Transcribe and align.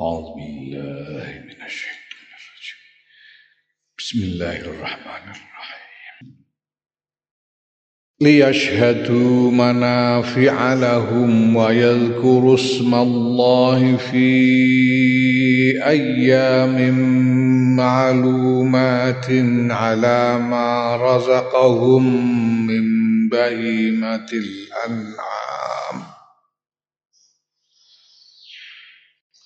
أعوذ 0.00 0.34
بالله 0.36 1.44
من 1.48 1.64
الشيطان 1.64 2.26
الرجيم. 2.36 2.80
بسم 3.98 4.18
الله 4.18 4.60
الرحمن 4.60 5.24
الرحيم. 5.30 6.44
ليشهدوا 8.20 9.50
منافع 9.50 10.74
لهم 10.74 11.56
ويذكروا 11.56 12.54
اسم 12.54 12.94
الله 12.94 13.96
في 13.96 14.28
أيام 15.86 16.76
معلومات 17.76 19.26
على 19.70 20.38
ما 20.38 20.96
رزقهم 20.96 22.04
من 22.66 22.84
بهيمة 23.28 24.28
الأنعام. 24.32 25.55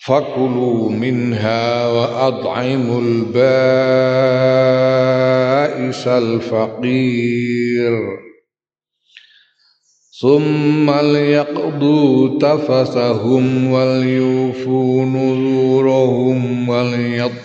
فكلوا 0.07 0.91
منها 0.91 1.87
وأطعموا 1.87 3.01
البائس 3.01 3.41
الفقير. 6.07 7.93
ثم 10.21 10.91
ليقضوا 10.91 12.39
تفثهم 12.39 13.73
وليوفوا 13.73 15.05
نذورهم 15.05 16.69
وليطوفوا 16.69 17.39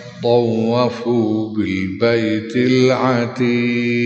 بالبيت 1.54 2.56
العتيق. 2.56 3.96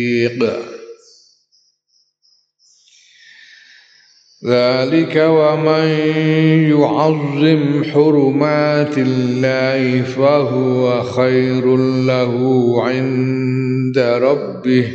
ذلك 4.46 5.16
ومن 5.16 5.88
يعظم 6.70 7.84
حرمات 7.84 8.98
الله 8.98 10.02
فهو 10.02 11.02
خير 11.02 11.76
له 12.06 12.34
عند 12.84 13.98
ربه. 13.98 14.92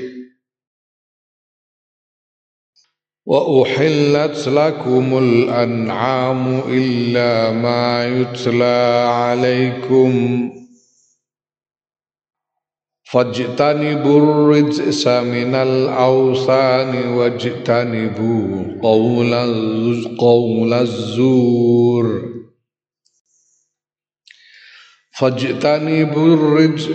وأحلت 3.26 4.48
لكم 4.48 5.18
الأنعام 5.18 6.62
إلا 6.68 7.52
ما 7.52 8.08
يتلى 8.08 9.06
عليكم. 9.10 10.52
فاجتنبوا 13.12 14.20
الرجس 14.20 15.08
من 15.08 15.56
الأوثان 15.56 17.08
واجتنبوا 17.08 18.82
قول 18.82 19.34
قول 20.18 20.74
الزور. 20.74 22.22
فاجتنبوا 25.20 26.36
الرجس 26.36 26.90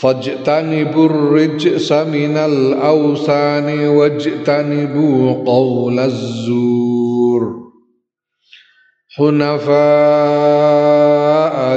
فاجتنبوا 0.00 1.06
الرجس 1.06 1.92
من 1.92 2.36
الأوثان 2.36 3.88
واجتنبوا 3.88 5.44
قول 5.44 5.98
الزور. 5.98 7.60
حنفاء 9.16 9.70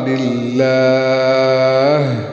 لله 0.08 2.33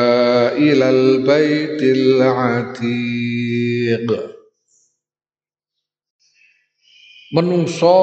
ilal 0.57 1.23
baitil 1.23 2.19
atiq 2.23 4.07
menungso 7.31 7.99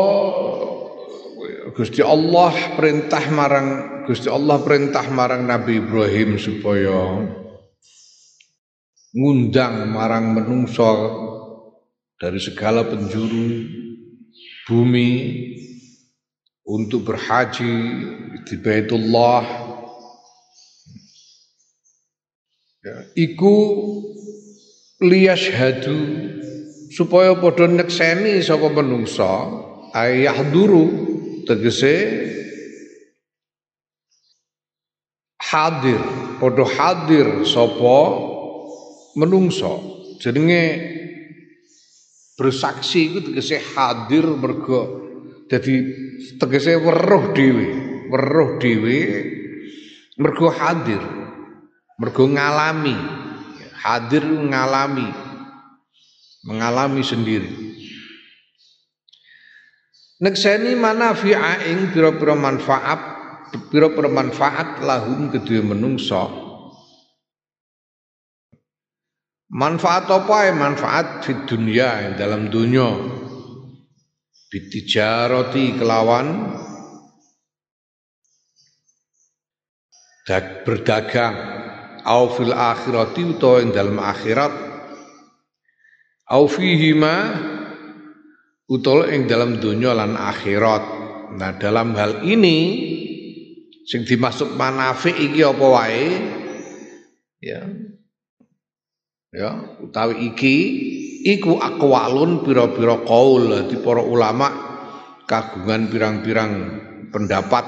Gusti 1.77 2.03
Allah 2.03 2.75
perintah 2.75 3.23
marang 3.31 3.69
Gusti 4.09 4.27
Allah 4.27 4.59
perintah 4.65 5.05
marang 5.13 5.47
Nabi 5.47 5.79
Ibrahim 5.79 6.41
supaya 6.41 7.23
ngundang 9.15 9.93
marang 9.93 10.33
menungso 10.33 10.91
dari 12.19 12.43
segala 12.43 12.83
penjuru 12.83 13.63
bumi 14.67 15.11
untuk 16.69 17.09
berhaji 17.09 17.75
di 18.45 18.55
Baitullah 18.61 19.45
ya, 22.78 22.78
iku 23.15 23.57
liyashhadu 24.99 25.99
supaya 26.91 27.39
padha 27.39 27.71
nyekseni 27.71 28.43
sapa 28.43 28.67
menungsa 28.73 29.31
ayah 29.95 30.39
duru 30.51 30.87
tegese 31.47 31.97
hadir 35.39 36.01
padha 36.43 36.65
hadir 36.67 37.47
sapa 37.47 37.99
menungsa. 39.19 39.71
Jenenge 40.19 40.63
bersaksi 42.35 43.11
itu 43.11 43.19
tegese 43.31 43.59
hadir 43.75 44.27
mergo 44.27 44.99
jadi 45.51 45.75
tegese 46.39 46.79
weruh 46.79 47.35
dhewe 47.35 47.69
weruh 48.11 48.51
dhewe 48.63 48.99
mergo 50.19 50.51
hadir 50.55 51.03
mergo 51.99 52.25
ngalami 52.31 52.95
hadir 53.83 54.23
ngalami 54.23 55.11
mengalami 56.47 57.03
sendiri. 57.03 57.51
Nekseni 60.19 60.75
manafi'a 60.75 61.67
ing 61.71 61.95
pira-pira 61.95 62.35
manfaat 62.35 63.01
pira-pira 63.71 64.11
manfaat 64.11 64.83
lahum 64.83 65.31
kedua 65.31 65.63
menungso 65.63 66.49
manfaat 69.49 70.11
apa 70.11 70.37
ya 70.51 70.53
manfaat 70.55 71.07
di 71.23 71.33
dunia 71.47 72.19
dalam 72.19 72.51
dunia. 72.51 72.89
Bitijaroti 74.49 75.77
kelawan 75.77 76.57
berdagang 80.65 81.68
au 82.09 82.33
fil 82.33 82.57
akhirati 82.57 83.37
utawa 83.37 83.61
ing 83.61 83.71
dalam 83.77 84.01
akhirat. 84.01 84.53
Au 86.33 86.49
fihima 86.49 87.17
utawa 88.65 89.13
ing 89.13 89.29
dalam 89.29 89.61
dunia 89.61 89.93
lan 89.93 90.17
akhirat. 90.17 90.85
Nah 91.37 91.53
dalam 91.61 91.93
hal 91.93 92.25
ini 92.25 92.59
sing 93.85 94.09
dimaksud 94.09 94.57
manafik 94.57 95.17
iki 95.21 95.45
apa 95.45 95.67
wae? 95.69 96.07
Ya. 97.45 97.69
Ya 99.29 99.51
utawi 99.85 100.33
iki 100.33 100.57
iku 101.29 101.61
akwalun 101.61 102.41
pira-pira 102.41 103.05
qaul. 103.05 103.69
Di 103.69 103.77
para 103.85 104.01
ulama 104.01 104.49
kagungan 105.29 105.93
pirang-pirang 105.93 106.53
pendapat 107.13 107.65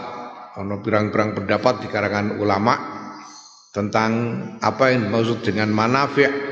ana 0.56 0.80
pirang-pirang 0.80 1.36
pendapat 1.36 1.84
di 1.84 1.88
karangan 1.92 2.40
ulama 2.40 2.99
tentang 3.70 4.12
apa 4.58 4.90
yang 4.90 5.06
dimaksud 5.06 5.46
dengan 5.46 5.70
manafi' 5.70 6.50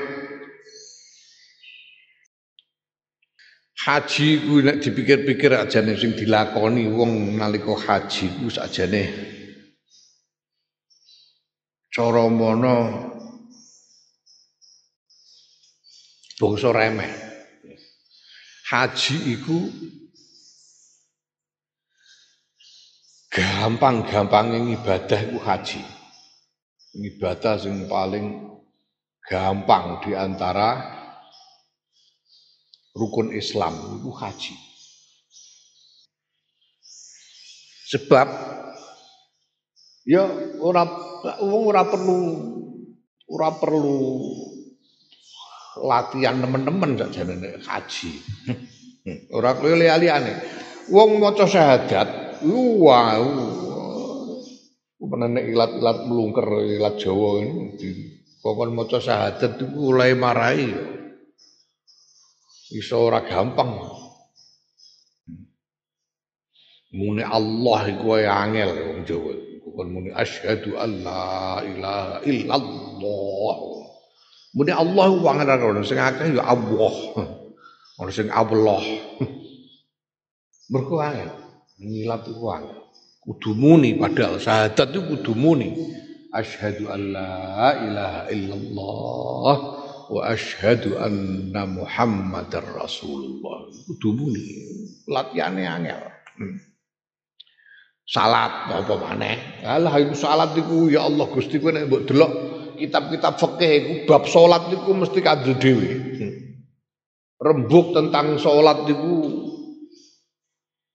haji 3.88 4.29
ku 4.44 4.61
nek 4.61 4.85
dipikir-pikir 4.85 5.56
aja 5.56 5.81
nih 5.81 5.97
sing 5.97 6.12
dilakoni 6.12 6.87
wong 6.93 7.41
nalika 7.41 7.73
haji 7.73 8.26
ku 8.38 8.47
sakjane. 8.53 9.05
Cara 11.88 12.29
mono 12.29 12.76
bangsa 16.38 16.71
remeh. 16.71 17.12
Haji 18.69 19.17
iku 19.32 19.59
gampang-gampang 23.32 24.53
ibadah 24.76 25.21
iku 25.25 25.41
haji 25.41 25.98
ibadah 26.99 27.55
sing 27.59 27.87
paling 27.87 28.59
gampang 29.29 30.03
di 30.03 30.17
antara 30.19 30.99
rukun 32.99 33.31
Islam 33.31 34.03
itu 34.03 34.11
haji. 34.11 34.56
Sebab 37.89 38.29
ya 40.05 40.29
ora 40.61 40.85
wong 41.41 41.62
ora 41.73 41.83
perlu 41.89 42.21
ora 43.29 43.49
perlu 43.56 43.97
latihan 45.79 46.43
teman-teman 46.43 46.99
sakjane 46.99 47.35
nek 47.39 47.55
haji. 47.65 48.11
ora 49.37 49.55
perlu 49.55 49.79
liyane. 49.79 50.35
Wong 50.89 51.21
maca 51.21 51.45
syahadat, 51.45 52.41
wow. 52.49 53.68
Pernah 54.99 55.31
nek 55.31 55.47
ilat-ilat 55.47 55.99
melungker 56.11 56.47
ilat 56.75 56.99
Jawa 56.99 57.39
ini, 57.39 57.79
pokoknya 58.43 58.75
maca 58.75 58.99
syahadat 58.99 59.55
itu 59.55 59.71
mulai 59.71 60.19
marahi. 60.19 60.75
Iso 62.75 63.06
ora 63.06 63.23
gampang. 63.23 63.79
Muni 66.99 67.23
Allah 67.23 67.81
iku 67.95 68.19
angel 68.19 68.71
wong 68.75 69.00
Jawa. 69.06 69.33
Bukan 69.71 69.87
muni 69.87 70.11
asyhadu 70.11 70.75
alla 70.75 71.62
ilaha 71.62 72.19
illallah. 72.27 73.56
Muni 74.59 74.73
Allah 74.75 75.06
wong 75.15 75.37
angel 75.39 75.79
sing 75.87 76.03
akeh 76.03 76.35
ya 76.35 76.43
Allah. 76.43 76.95
Ono 78.03 78.11
sing 78.11 78.35
Allah. 78.35 78.83
Mergo. 80.75 80.99
Ngilat 81.79 82.27
iku. 82.35 82.50
Kudu 83.29 83.53
muni 83.53 83.93
padahal 83.93 84.41
syahadat 84.41 84.89
itu 84.89 85.05
kudu 85.05 85.37
muni. 85.37 85.77
Asyhadu 86.33 86.89
alla 86.89 87.77
ilaha 87.77 88.23
illallah 88.33 89.57
wa 90.09 90.21
asyhadu 90.33 90.97
anna 90.97 91.69
Muhammadar 91.69 92.65
Rasulullah. 92.73 93.69
Kudu 93.85 94.17
muni. 94.17 94.49
Latihane 95.05 95.61
angel. 95.69 96.01
Hmm. 96.41 96.57
Salat 98.09 98.73
apa 98.73 98.97
maneh? 98.97 99.61
Alah 99.61 99.93
iku 100.01 100.17
salat 100.17 100.57
iku 100.57 100.89
ya 100.89 101.05
Allah 101.05 101.29
Gusti 101.29 101.61
kowe 101.61 101.69
nek 101.69 102.09
delok 102.09 102.33
kitab-kitab 102.81 103.37
fikih 103.37 103.73
iku 103.77 103.93
bab 104.09 104.25
salat 104.25 104.73
iku 104.73 104.97
mesti 104.97 105.21
kadhe 105.21 105.53
dhewe. 105.53 105.89
Hmm. 106.17 106.35
Rembuk 107.37 107.93
tentang 107.93 108.41
salat 108.41 108.89
iku 108.89 109.13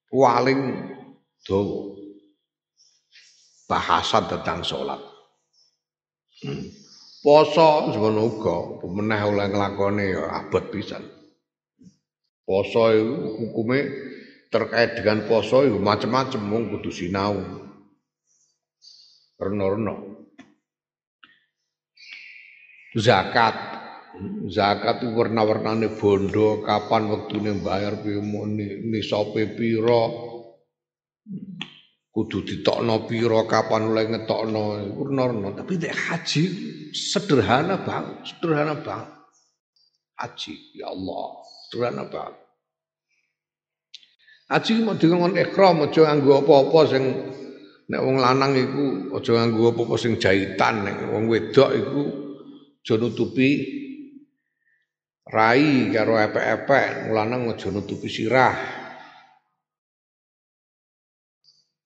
paling 0.10 0.62
dawa. 1.46 1.93
Bahasan 3.74 4.30
tentang 4.30 4.62
salat. 4.62 5.02
Hmm. 6.46 6.62
Poso 7.26 7.90
semono 7.90 8.30
uga, 8.30 8.84
pemenah 8.84 9.26
oleh 9.26 9.50
nglakone 9.50 10.06
ya 10.14 10.30
abot 10.44 10.70
pisan. 10.70 11.02
Poso 12.46 12.94
itu 12.94 13.16
hukume 13.42 13.80
terkait 14.54 15.00
dengan 15.00 15.26
poso 15.26 15.66
itu 15.66 15.82
macam-macam 15.82 16.42
wong 16.54 16.64
kudu 16.78 16.92
sinau. 16.94 17.34
Reno-reno. 19.42 19.96
Zakat. 22.94 23.56
Zakat 24.54 25.02
itu 25.02 25.18
warna-warnane 25.18 25.98
bondo, 25.98 26.62
kapan 26.62 27.10
waktune 27.10 27.58
bayar 27.58 27.98
piye 28.06 28.22
nisabe 28.86 29.58
pira 29.58 30.04
kudu 32.14 32.46
ditokno 32.46 33.10
pira 33.10 33.42
kapan 33.50 33.90
oleh 33.90 34.06
ngetokno 34.06 34.86
urna 35.02 35.50
tapi 35.58 35.82
nek 35.82 35.94
haji 35.98 36.44
sederhana 36.94 37.82
banget 37.82 38.22
sederhana 38.30 38.78
banget. 38.78 39.10
Haji 40.22 40.54
ya 40.78 40.94
Allah 40.94 41.26
sederhana 41.66 42.06
banget. 42.06 42.38
Haji 44.46 44.72
mau 44.86 44.94
dikon 44.94 45.34
ikram 45.34 45.90
aja 45.90 46.02
nganggo 46.06 46.46
apa-apa 46.46 46.80
sing 46.86 47.04
nek 47.90 48.02
wong 48.06 48.22
lanang 48.22 48.54
iku 48.62 49.18
aja 49.18 49.32
nganggo 49.34 49.74
apa-apa 49.74 49.96
sing 49.98 50.22
jahitan 50.22 50.86
nek 50.86 51.10
wong 51.10 51.26
wedok 51.26 51.74
iku 51.74 52.02
aja 52.86 52.94
nutupi 53.02 53.50
rai 55.26 55.90
karo 55.90 56.22
epek-epek. 56.22 57.10
Lanang 57.10 57.50
aja 57.50 57.74
nutupi 57.74 58.06
sirah 58.06 58.83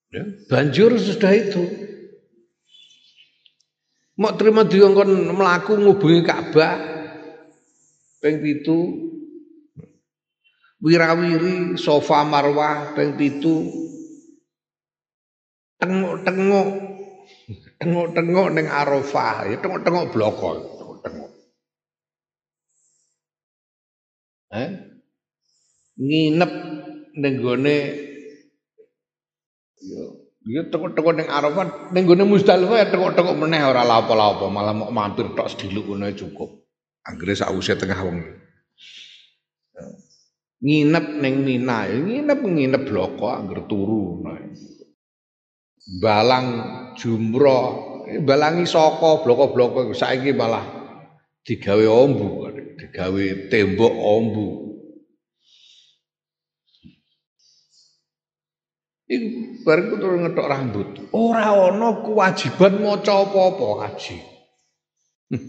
Ya, 0.08 0.24
banjur 0.48 0.96
sudah 0.96 1.32
itu. 1.36 1.64
Mau 4.18 4.34
terima 4.34 4.66
diongkon 4.66 5.30
melaku 5.30 5.78
ngubungi 5.78 6.26
Ka'bah 6.26 6.80
peng 8.24 8.42
pitu. 8.42 9.06
Wirawiri 10.78 11.76
sofa 11.78 12.24
marwah 12.24 12.96
peng 12.96 13.20
pitu. 13.20 13.68
Tengok-tengok. 15.78 16.68
Tengok-tengok 17.78 18.48
neng 18.58 18.66
Arafah. 18.72 19.54
Ya 19.54 19.58
tengok-tengok 19.62 20.06
bloko 20.10 20.50
tengok-tengok. 20.74 21.32
Eh? 24.56 24.70
Nginep 25.98 26.52
neng 27.22 27.34
gone 27.44 28.07
Ya, 29.78 30.04
ya 30.50 30.62
tengok-tengok 30.74 31.14
ning 31.14 31.30
Arafah, 31.30 31.94
ning 31.94 32.04
gone 32.10 32.26
Muzdalifah 32.26 32.78
ya 32.82 32.88
tengok-tengok 32.90 33.36
meneh 33.38 33.62
ora 33.62 33.86
lapo-lapo, 33.86 34.50
malah 34.50 34.74
mau 34.74 34.90
mampir 34.90 35.30
tok 35.38 35.54
sediluk 35.54 35.94
ngono 35.94 36.10
cukup. 36.18 36.66
Anggere 37.06 37.38
sause 37.38 37.78
tengah 37.78 38.00
wong. 38.02 38.18
Ya. 39.78 39.86
Nginep 40.58 41.06
ning 41.22 41.36
Mina, 41.46 41.86
ya 41.86 41.98
nginep 42.02 42.40
nginep 42.42 42.84
bloko 42.90 43.30
angger 43.30 43.70
turu. 43.70 44.26
Balang 46.02 46.48
jumroh, 47.00 47.66
balangi 48.28 48.68
saka 48.68 49.24
bloko-bloko 49.24 49.96
saiki 49.96 50.36
malah 50.36 50.66
digawe 51.48 51.86
ombu, 51.88 52.44
digawe 52.76 53.26
tembok 53.48 53.94
ombu. 53.96 54.67
Iku 59.08 59.64
bareng 59.64 59.96
turun 60.04 60.28
ngetok 60.28 60.48
rambut. 60.52 60.88
Ora 61.16 61.56
ana 61.56 62.04
kewajiban 62.04 62.84
maca 62.84 63.24
apa-apa 63.24 63.68
haji. 63.88 64.20
Hmm. 65.32 65.48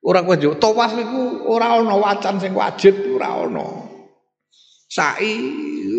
Ora 0.00 0.24
kewajiban. 0.24 0.56
Tawas 0.56 0.96
iku 0.96 1.44
ora 1.52 1.76
ana 1.76 1.94
wacan 2.00 2.40
sing 2.40 2.56
wajib 2.56 2.96
ora 3.12 3.44
ana. 3.44 3.66
Sa'i 4.88 5.36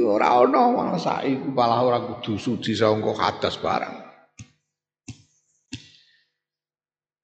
ora 0.01 0.41
ana 0.41 0.61
malah 0.73 0.97
sa'i 0.97 1.37
ku 1.37 1.53
malah 1.53 1.85
ora 1.85 2.01
kudu 2.01 2.41
suci 2.41 2.73
sangka 2.73 3.13
hadas 3.13 3.61
barang. 3.61 3.95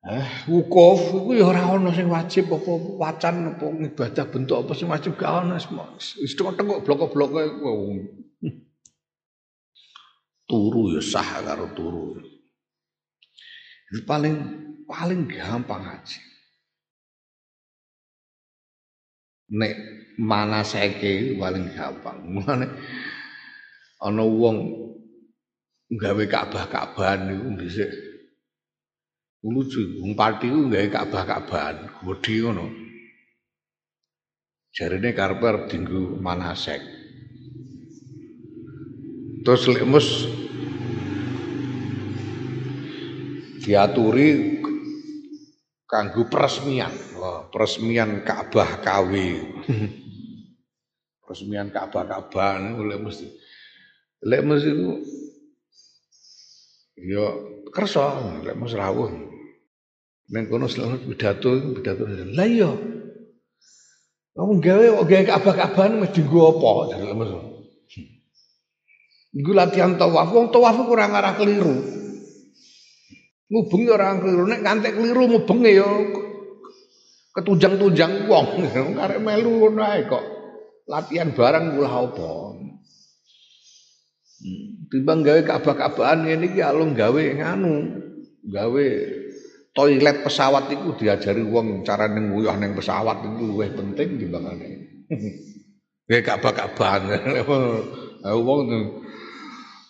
Eh, 0.05 0.45
wukuf 0.45 1.09
iku 1.09 1.33
ya 1.33 1.49
ora 1.49 1.73
ana 1.73 1.89
sing 1.89 2.05
wajib 2.05 2.53
apa 2.53 2.69
wacan 3.01 3.57
apa 3.57 3.65
ibadah 3.81 4.25
bentuk 4.29 4.61
apa 4.61 4.77
sing 4.77 4.93
wajib 4.93 5.17
gak 5.17 5.41
ana 5.41 5.57
wis 5.57 6.37
tengok 6.37 6.85
blok-bloke 6.85 7.41
turu 10.45 10.93
ya 10.97 11.01
sah 11.01 11.41
karo 11.41 11.73
turu. 11.73 12.21
Itu 13.91 14.01
paling 14.05 14.35
paling 14.85 15.29
gampang 15.29 15.81
haji. 15.81 16.21
Nek 19.53 19.73
mana 20.17 20.65
seke 20.65 21.37
paling 21.37 21.69
gampang. 21.73 22.17
Mulane 22.25 22.65
ana 24.01 24.23
wong 24.25 24.57
gawe 25.93 26.23
Ka'bah-Ka'bahan 26.25 27.29
niku 27.29 27.47
dhisik. 27.61 27.91
Lucu, 29.45 30.01
wong 30.01 30.17
pati 30.17 30.49
ku 30.49 30.65
gawe 30.65 30.87
Ka'bah-Ka'bahan, 30.89 32.01
gedhe 32.01 32.35
ngono. 32.41 32.65
Jarine 34.73 35.13
karepe 35.13 35.69
dinggo 35.69 36.17
manasek. 36.19 36.94
Terus 39.45 39.63
lemus 39.69 40.07
diaturi 43.61 44.57
kanggo 45.85 46.25
peresmian. 46.25 46.89
Oh, 47.21 47.45
peresmian 47.53 48.25
Ka'bah 48.25 48.81
KW. 48.81 49.13
Resmian 51.25 51.73
Ka'bah-Ka'bah 51.73 52.77
oleh 52.77 53.01
mesti. 53.01 53.25
Lek 54.25 54.45
mesti 54.45 54.69
ku 54.77 54.89
ya 57.01 57.25
kersa, 57.73 58.21
lek 58.45 58.53
mesti 58.53 58.77
rawuh. 58.77 59.09
Neng 60.25 60.49
kono 60.49 60.65
selalu 60.65 61.13
pidato, 61.13 61.53
pidato. 61.81 62.05
Lah 62.33 62.45
iya. 62.49 62.71
Kamu 64.35 64.57
gawe 64.61 64.85
kok 65.01 65.05
gawe 65.09 65.23
Ka'bah-Ka'bah 65.33 65.85
mesti 66.01 66.19
nggo 66.21 66.41
apa? 66.57 66.71
Jadi 66.93 67.05
mesti. 67.13 67.54
Iku 69.35 69.51
latihan 69.51 69.99
tawaf, 69.99 70.31
wong 70.31 70.47
tawaf 70.47 70.79
kurang 70.87 71.11
arah 71.11 71.35
keliru. 71.35 71.75
Ngubengi 73.51 73.91
orang 73.91 74.23
keliru, 74.23 74.47
nek 74.47 74.63
ngantek 74.63 74.95
keliru 74.95 75.23
ngubengi 75.27 75.75
ya 75.75 75.89
ketujang-tujang 77.35 78.31
wong. 78.31 78.47
Karek 78.97 79.19
melu 79.19 79.51
ngono 79.59 79.83
ae 79.83 80.07
kok. 80.07 80.23
Latihan 80.87 81.35
barang 81.35 81.75
kula 81.75 81.89
apa. 81.91 82.31
Hmm. 84.35 84.65
Timbang 84.87 85.19
gawe 85.25 85.41
kabah-kabahan 85.43 86.29
ngene 86.29 86.45
iki 86.53 86.61
alung 86.61 86.93
gawe 86.93 87.17
nganu, 87.17 87.75
gawe 88.45 88.85
toilet 89.75 90.17
pesawat 90.23 90.69
itu 90.71 90.95
diajari 91.01 91.43
wong 91.43 91.83
cara 91.83 92.07
ning 92.07 92.31
nguyah 92.31 92.55
ning 92.55 92.77
pesawat 92.77 93.25
itu 93.25 93.43
luwih 93.43 93.73
penting 93.75 94.15
timbangane. 94.15 94.69
Gawe 96.07 96.21
kabah-kabahan. 96.21 97.01
Wong 98.45 98.61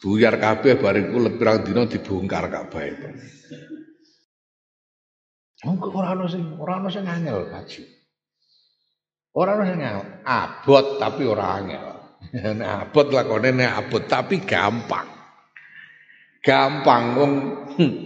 buyar 0.06 0.38
kabeh 0.38 0.78
bariku 0.78 1.18
pirang 1.34 1.66
dina 1.66 1.90
dibongkar 1.90 2.46
kabeh 2.54 2.84
itu. 2.94 3.10
Monggo 5.66 5.90
ora 5.98 6.14
ono 6.14 6.30
sing 6.30 6.62
ora 6.62 6.78
ono 6.78 6.94
sing 6.94 7.10
angel 7.10 7.50
kaji. 7.50 7.82
Ora 9.34 9.58
ono 9.58 9.66
sing 9.66 9.82
abot 10.22 11.02
tapi 11.02 11.26
ora 11.26 11.58
angel. 11.58 11.88
Nek 12.62 12.70
abot 12.86 13.10
lakone 13.10 13.50
nek 13.50 13.74
abot 13.82 14.06
tapi 14.06 14.46
gampang. 14.46 15.10
Gampang 16.46 17.04
wong 17.18 17.32
hmm. 17.74 18.05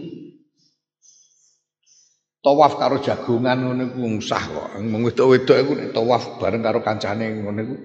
Tawaf 2.40 2.80
karo 2.80 3.04
jagongan 3.04 3.60
ngono 3.68 3.84
iku 3.92 4.24
sah 4.24 4.44
kok. 4.44 4.68
Wedok-wedok 4.80 5.58
iku 5.60 5.72
nek 5.76 5.92
tawaf 5.92 6.40
bareng 6.40 6.64
karo 6.64 6.80
kancane 6.80 7.44
ngono 7.44 7.60
iku 7.60 7.76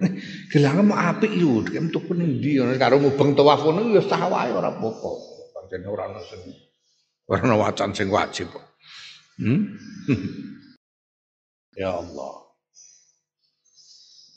gelange 0.55 0.83
mau 0.87 0.99
apik 0.99 1.33
yo, 1.35 1.63
nek 1.67 1.91
metu 1.91 1.99
ndi 2.15 2.63
karo 2.79 3.03
mubeng 3.03 3.35
tawaf 3.35 3.67
ngono 3.67 3.99
ya 3.99 4.03
sah 4.07 4.31
wae 4.31 4.55
ora 4.55 4.71
apa-apa. 4.71 5.11
Pancen 5.55 5.83
ora 5.91 6.07
ono 6.07 6.21
sing 6.23 6.41
ora 7.27 7.41
ono 7.43 7.55
wacan 7.59 7.91
sing 7.91 8.07
wajib 8.11 8.55
kok. 8.55 8.67
Hmm? 9.43 9.75
ya 11.83 11.91
Allah. 11.99 12.35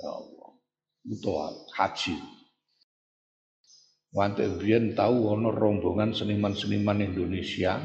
Ya 0.01 0.09
Allah. 0.09 0.49
Butuh 1.05 1.35
haji. 1.77 2.17
Wante 4.17 4.49
biyen 4.57 4.97
tahu 4.97 5.29
ono 5.29 5.53
rombongan 5.53 6.17
seniman-seniman 6.17 7.05
Indonesia 7.05 7.77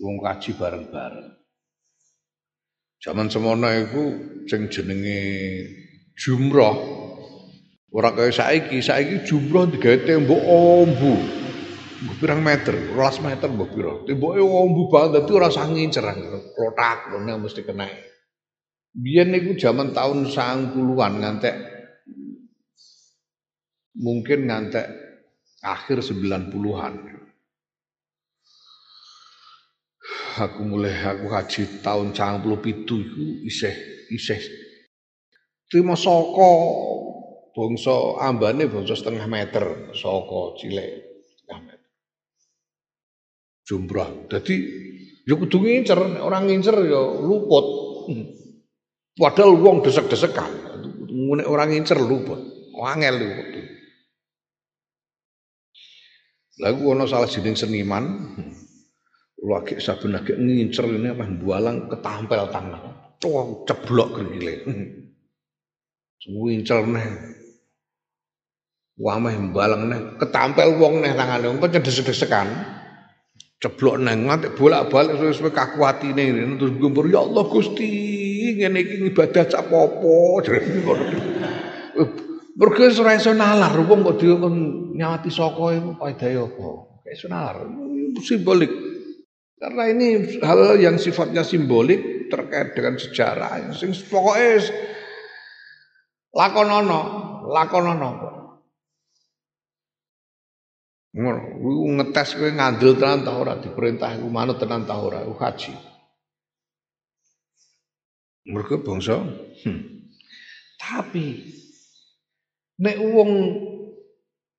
wong 0.00 0.16
kaji 0.20 0.50
bareng-bareng. 0.56 1.28
Zaman 3.00 3.28
semono 3.28 3.68
iku 3.70 4.04
sing 4.48 4.72
jenenge 4.72 5.20
jumroh. 6.16 6.76
Ora 7.92 8.12
kaya 8.12 8.32
saiki, 8.32 8.82
saiki 8.82 9.24
jumroh 9.24 9.68
digawe 9.70 10.04
tembok 10.04 10.42
ombu 10.42 11.14
pirang 12.20 12.40
meter, 12.44 12.76
rolas 12.92 13.20
meter 13.20 13.48
mbok 13.48 13.70
pira. 13.72 13.92
Temboke 14.04 14.40
ombu 14.40 14.88
banget 14.88 15.20
dadi 15.20 15.30
ora 15.32 15.48
usah 15.48 15.68
ngincer 15.68 16.04
klotak 16.52 17.12
ngono 17.12 17.48
mesti 17.48 17.60
kena. 17.64 17.88
Biyen 18.96 19.28
niku 19.32 19.60
zaman 19.60 19.92
tahun 19.92 20.32
90-an 20.32 21.12
ngantek 21.20 21.56
mungkin 24.00 24.48
ngantek 24.48 24.86
akhir 25.60 26.00
90-an. 26.00 26.94
Aku 30.36 30.68
mulai 30.68 30.92
aku 30.92 31.32
haji 31.32 31.80
tahun 31.80 32.12
97 32.12 32.84
iku 32.84 33.24
isih 33.48 33.74
isih 34.12 34.40
terima 35.72 35.96
saka 35.96 36.52
ambane 38.20 38.68
bangsa 38.68 39.00
setengah 39.00 39.24
meter 39.24 39.96
saka 39.96 40.40
cilik 40.60 41.06
jumrah. 43.66 44.08
Jadi 44.30 44.54
ya 45.26 45.34
kudu 45.34 45.58
ngincer, 45.58 45.98
orang 46.22 46.46
ngincer 46.46 46.76
ya 46.86 47.02
luput. 47.18 47.66
Padahal 49.18 49.58
wong 49.58 49.82
desek-desekan. 49.82 50.50
Nek 51.10 51.48
orang 51.50 51.74
ngincer 51.74 51.98
luput. 51.98 52.38
Wangel 52.78 53.18
luput. 53.18 53.46
Lagu 56.56 56.88
ono 56.88 57.04
salah 57.04 57.28
jining 57.28 57.52
seniman, 57.52 58.32
lagi 59.36 59.76
saben 59.76 60.16
lagi 60.16 60.32
ngincer 60.32 60.88
ini 60.88 61.12
apa 61.12 61.28
bualang 61.28 61.92
ketampel 61.92 62.48
tangan. 62.48 63.12
Tuh 63.20 63.64
ceblok 63.68 64.16
kerikile. 64.16 64.54
Hmm. 64.64 64.88
Ngincer 66.24 66.78
nih. 66.88 67.08
Wameh 68.96 69.34
mbalang 69.52 69.92
nih. 69.92 70.00
Ketampel 70.16 70.80
wong 70.80 71.04
nih 71.04 71.12
tangane, 71.12 71.52
pancen 71.60 71.84
desek-desekan. 71.84 72.48
Ceblok 73.60 74.00
nang 74.00 74.28
nganti 74.28 74.52
bolak-balik 74.52 75.16
wis 75.16 75.40
kaku 75.40 75.80
atine 75.84 76.28
terus 76.60 76.76
gumpur 76.76 77.08
ya 77.08 77.24
Allah 77.24 77.44
Gusti 77.48 77.88
ngene 78.52 78.84
iki 78.84 79.08
ibadah 79.08 79.48
cak 79.48 79.72
popo 79.72 80.44
mergo 82.56 82.84
ora 82.84 83.12
iso 83.16 83.32
nalar. 83.32 83.72
Wong 83.84 84.00
kok 84.04 84.16
dhewe 84.20 84.48
nyawati 84.96 85.28
saka 85.32 85.76
iku 85.76 85.96
paedahe 85.96 86.36
apa? 86.36 86.68
Kayak 87.04 87.16
iso 87.16 87.26
nalar. 87.28 87.56
Simbolik 88.24 88.72
karena 89.56 89.82
ini 89.88 90.38
hal 90.44 90.76
yang 90.76 91.00
sifatnya 91.00 91.40
simbolik 91.40 92.28
terkait 92.28 92.76
dengan 92.76 93.00
sejarah 93.00 93.72
sing 93.72 93.96
pokoke 94.08 94.68
lakonono 96.36 97.00
lakonono 97.48 98.36
Ngono, 101.16 101.40
ngetes 101.96 102.36
kowe 102.36 102.50
ngandel 102.52 102.92
tenan 103.00 103.24
ta 103.24 103.40
ora 103.40 103.56
diperintah 103.56 104.20
iku 104.20 104.28
manut 104.28 104.60
tenan 104.60 104.84
ta 104.84 105.00
ora 105.00 105.24
haji. 105.24 105.72
Mergo 108.52 108.76
bangsa 108.84 109.24
hmm. 109.64 109.80
Tapi 110.76 111.26
nek 112.84 112.96
wong 113.00 113.30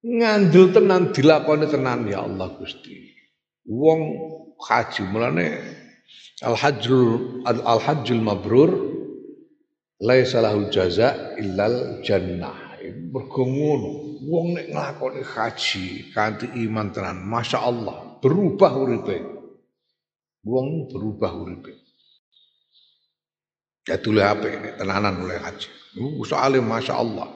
ngandel 0.01 0.73
tenan 0.73 1.13
dilakoni 1.13 1.69
tenan 1.69 2.09
ya 2.09 2.25
Allah 2.25 2.49
Gusti. 2.57 3.16
Wong 3.67 4.01
haji 4.57 5.03
mulane 5.11 5.59
al 6.39 6.55
hajjul 6.55 7.43
al 7.43 7.79
hajjul 7.83 8.23
mabrur 8.23 8.71
laisa 9.99 10.39
lahu 10.39 10.71
jaza 10.71 11.35
illal 11.35 11.99
jannah. 12.01 12.79
Mergo 12.87 13.43
ngono. 13.43 13.91
Wong 14.27 14.55
nek 14.55 14.71
nglakoni 14.71 15.21
haji 15.23 16.11
kanthi 16.15 16.47
iman 16.65 16.89
tenan, 16.95 17.21
Masya 17.27 17.59
Allah, 17.61 18.17
berubah 18.23 18.71
uripe. 18.79 19.17
Wong 20.47 20.87
berubah 20.87 21.31
uripe. 21.35 21.75
Ya 23.87 23.95
tule 23.99 24.23
ape 24.23 24.75
tenanan 24.79 25.23
oleh 25.23 25.39
haji. 25.39 25.69
Uh, 25.99 26.23
soalnya 26.27 26.63
Masya 26.63 26.93
Allah. 26.95 27.27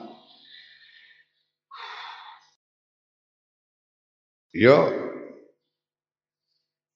Yo 4.52 4.92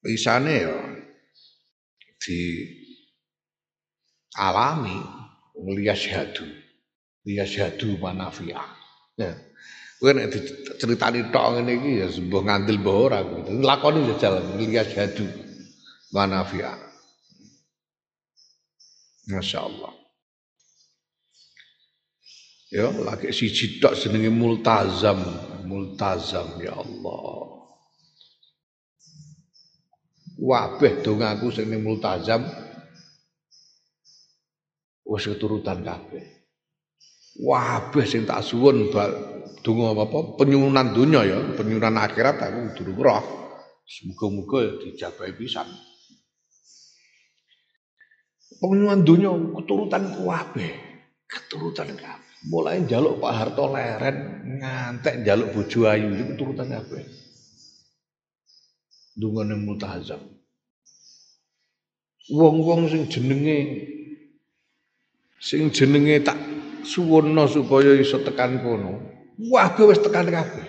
isane 0.08 0.54
yo 0.62 0.78
di 2.22 2.38
alami 4.38 4.96
ngeliat 5.56 5.98
syahadu 5.98 6.46
lihat 7.26 7.48
syahadu 7.48 7.98
manafiah 7.98 8.66
ya 9.18 9.34
Kowe 9.96 10.12
nek 10.12 10.28
diceritani 10.28 11.32
tok 11.32 11.56
ngene 11.56 11.72
iki 11.80 11.90
ya 12.04 12.06
sembuh 12.12 12.44
ngandel 12.44 12.76
mbah 12.84 12.96
ora 13.00 13.18
kuwi. 13.24 13.64
Lakoni 13.64 14.04
jajal 14.12 14.44
lihat 14.60 14.92
jadu. 14.92 15.24
Manafia. 16.12 16.76
Masya 19.26 19.58
Allah. 19.64 19.92
Ya, 22.70 22.92
lagi 22.92 23.32
si 23.32 23.80
tok 23.80 23.96
jenenge 23.96 24.28
multazam, 24.28 25.18
multazam 25.64 26.60
ya 26.60 26.76
Allah. 26.76 27.45
Wabeh 30.36 31.00
dongaku 31.00 31.48
sing 31.48 31.72
multazam 31.80 32.44
wis 35.08 35.24
keturutan 35.24 35.80
kabeh. 35.80 36.24
Wabeh 37.40 38.04
sing 38.04 38.28
tak 38.28 38.44
suwun 38.44 38.92
donga 39.64 39.88
apa 39.96 40.18
penyuwunan 40.36 40.92
dunia 40.92 41.24
ya, 41.24 41.38
penyuwunan 41.56 41.96
akhirat 42.00 42.36
aku 42.38 42.76
durung 42.76 43.00
roh. 43.00 43.24
Semoga-moga 43.86 44.82
dijabai 44.82 45.32
pisan. 45.34 45.66
Penyuwunan 48.60 49.00
dunia 49.04 49.32
keturutan 49.56 50.04
kuwabe. 50.16 50.96
keturutan 51.26 51.90
kabeh. 51.98 52.34
Mulai 52.46 52.86
jaluk 52.86 53.18
Pak 53.18 53.32
Harto 53.34 53.66
leren 53.74 54.46
ngantek 54.62 55.26
jaluk 55.26 55.50
bojo 55.50 55.90
ayu 55.90 56.14
itu 56.14 56.24
keturutan 56.34 56.70
kabeh. 56.70 57.02
Dungane 59.16 59.56
multazam. 59.56 60.20
Wong-wong 62.28 62.92
sing 62.92 63.08
jenenge 63.08 63.58
sing 65.40 65.72
jenenge 65.72 66.20
tak 66.20 66.36
suwono 66.84 67.48
supaya 67.48 67.96
iso 67.96 68.20
tekan 68.20 68.60
kono. 68.60 68.92
Wah, 69.48 69.72
wis 69.72 70.00
tekan 70.04 70.28
kabeh. 70.28 70.66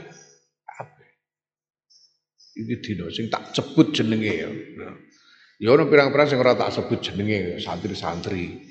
Kabeh. 0.64 1.10
Iki 2.56 2.76
dina 2.80 3.06
sing 3.12 3.28
tak 3.28 3.52
sebut 3.52 3.92
jenenge 3.92 4.32
ya. 4.32 4.50
Ya 5.58 5.74
ono 5.74 5.90
pirang-pirang 5.90 6.30
sing 6.30 6.40
ora 6.40 6.56
tak 6.56 6.72
sebut 6.72 7.04
jenenge 7.04 7.60
santri-santri. 7.60 8.64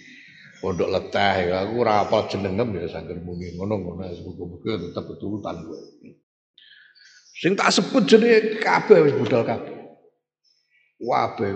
Pondok 0.56 0.88
leteh 0.88 1.52
ya 1.52 1.68
aku 1.68 1.84
ora 1.84 2.06
apal 2.06 2.32
jenengem 2.32 2.80
ya 2.80 2.88
sangger 2.88 3.20
muni 3.20 3.52
ngono-ngono 3.60 4.08
muga-muga 4.24 4.88
tetep 4.88 5.04
keturutan 5.04 5.68
kowe. 5.68 5.78
Sing 7.36 7.52
tak 7.52 7.68
sebut 7.68 8.08
jenenge 8.08 8.56
kabeh 8.64 9.04
wis 9.04 9.12
budal 9.12 9.44
kabeh. 9.44 9.76
Kabeh. 10.96 11.52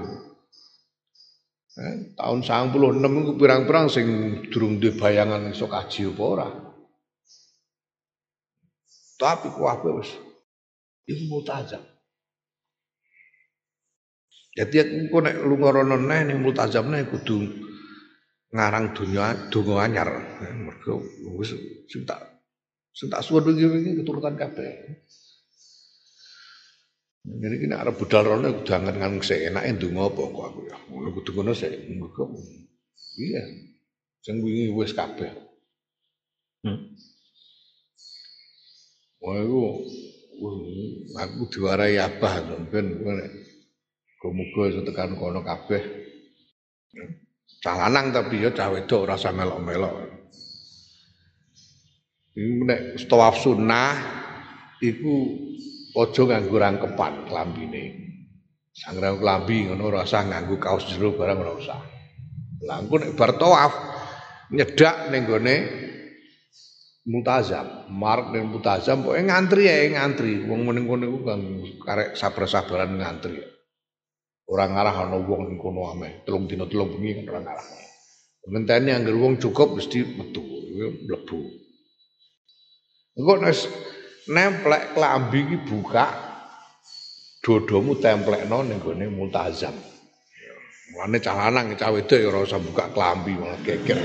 Eh, 1.81 1.97
tahun 2.21 2.45
96 2.45 3.01
iku 3.01 3.33
pirang-pirang 3.41 3.89
sing 3.89 4.07
durung 4.53 4.77
duwe 4.77 4.93
bayangan 4.93 5.49
iso 5.49 5.65
kaji 5.65 6.13
apa 6.13 6.23
ora. 6.23 6.49
Tapi 9.17 9.49
kabeh 9.49 9.93
wis 10.05 10.11
iku 11.09 11.23
mutajab. 11.33 11.81
Jadi 14.53 14.77
engko 14.85 15.25
nek 15.25 15.41
lunga 15.41 15.81
rono 15.81 15.97
neh 15.97 16.29
ning 16.29 16.45
multazam 16.45 16.93
neh 16.93 17.09
kudu 17.09 17.41
ngarang 18.53 18.93
dunia 18.93 19.49
donga 19.49 19.89
anyar. 19.89 20.13
Mergo 20.61 21.01
wis 21.41 21.57
sing 21.89 22.05
tak 22.05 22.21
sing 22.93 23.09
tak 23.09 23.25
suwun 23.25 23.57
iki 23.57 23.97
keturutan 24.05 24.37
kabeh. 24.37 25.09
Jadi 27.21 27.55
kini 27.61 27.75
arep 27.77 28.01
budal 28.01 28.25
rono 28.25 28.49
kudu 28.61 28.73
angen-angen 28.73 29.21
seenake 29.21 29.77
ndonga 29.77 30.09
apa 30.09 30.23
kok 30.25 30.45
aku 30.49 30.61
ya. 30.73 30.77
Ngono 30.89 31.09
kudu 31.21 31.31
ngono 31.37 31.53
sik. 31.53 31.73
Iya. 33.21 33.43
Sing 34.25 34.41
wingi 34.41 34.73
wis 34.73 34.97
kabeh. 34.97 35.29
Hmm. 36.65 36.97
Wah, 39.21 39.37
aku, 39.37 39.61
aku 41.13 41.41
diwarai 41.53 42.01
abah, 42.01 42.41
ben 42.73 43.01
Muga-muga 44.21 44.63
iso 44.69 44.81
tekan 44.85 45.17
kono 45.17 45.41
kabeh. 45.45 45.81
Cah 47.61 47.77
lanang 47.77 48.13
tapi 48.13 48.45
ya 48.45 48.53
cah 48.53 48.73
wedok 48.73 49.09
ora 49.09 49.17
usah 49.21 49.33
melok-melok. 49.33 49.93
Iku 52.37 52.65
nek 52.65 52.81
tawaf 53.09 53.37
sunnah 53.41 53.97
iku 54.81 55.37
aja 55.97 56.23
nganggo 56.27 56.57
rangkepan 56.57 57.27
klambine. 57.27 57.85
Sangrang 58.71 59.19
klambi 59.19 59.67
ngono 59.67 59.91
ora 59.91 60.07
usah 60.07 60.23
nganggo 60.25 60.57
kaos 60.63 60.87
jero 60.89 61.13
barang 61.19 61.39
ora 61.43 61.53
usah. 61.59 61.81
Lah 62.65 62.79
engko 62.79 62.97
nek 63.03 63.13
bar 63.19 63.35
tawaf 63.35 63.73
nyedak 64.55 65.11
ning 65.11 65.27
gone 65.27 65.57
mutazam, 67.11 67.91
mark 67.91 68.31
ning 68.31 68.47
mutazam 68.47 69.03
pokoke 69.03 69.27
ngantri 69.27 69.67
ya 69.67 69.77
ngantri. 69.99 70.47
Wong 70.47 70.65
meneng 70.65 70.87
kono 70.87 71.05
iku 71.11 71.21
kan 71.27 71.41
karek 71.83 72.11
sabar-sabaran 72.15 72.95
ngantri. 72.95 73.43
Orang 74.51 74.75
ngarah 74.75 74.97
ana 75.07 75.19
wong 75.19 75.51
ning 75.51 75.59
kono 75.59 75.91
ame. 75.91 76.23
Telung 76.23 76.47
dina 76.47 76.65
telung 76.71 76.95
bengi 76.95 77.21
kan 77.21 77.27
ora 77.27 77.41
ngarah. 77.43 77.67
Ngenteni 78.41 78.91
anggar 78.97 79.17
wong 79.19 79.37
cukup 79.37 79.77
mesti 79.77 80.01
metu, 80.17 80.41
mlebu. 81.05 81.41
Engko 83.19 83.33
nek 83.37 83.53
nemplek 84.29 84.93
klambi 84.93 85.39
iki 85.47 85.57
buka 85.65 86.31
dodomu 87.41 87.97
templekno 87.97 88.61
ning 88.67 88.79
gone 88.85 89.09
multazam. 89.09 89.73
Mulane 90.93 91.23
cah 91.23 91.35
lanang 91.39 91.79
cah 91.79 91.89
wedok 91.95 92.19
ya 92.19 92.29
ora 92.29 92.45
usah 92.45 92.61
buka 92.61 92.93
klambi 92.93 93.33
malah 93.39 93.57
geger. 93.65 93.97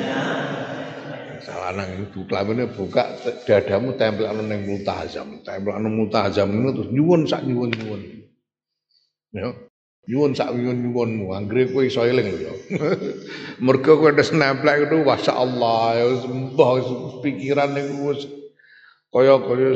Cah 1.43 1.57
lanang 1.67 2.07
ibu 2.07 2.23
klambine 2.29 2.71
buka 2.71 3.19
dadamu 3.43 3.99
templekno 3.99 4.41
ning 4.45 4.63
multazam. 4.63 5.43
Templekno 5.43 5.87
multazam 5.91 6.47
itu 6.53 6.69
terus 6.79 6.89
nyuwun 6.95 7.21
sak 7.27 7.41
nyuwun-nyuwun. 7.43 8.01
Ya. 9.35 9.51
Nyuwun 10.05 10.37
sak 10.37 10.53
nyuwun-nyuwunmu, 10.53 11.33
anggere 11.33 11.73
kowe 11.73 11.81
iso 11.81 12.05
eling 12.05 12.29
lho 12.29 12.39
ya. 12.45 12.53
Mergo 13.65 13.97
kowe 13.97 14.13
wis 14.13 14.29
nemplek 14.31 14.85
itu 14.85 15.01
masyaallah 15.01 15.97
ya 15.97 16.05
mbah 16.29 16.77
pikiran 17.25 17.73
niku 17.73 18.13
wis 18.13 18.21
kaya-kaya 19.09 19.73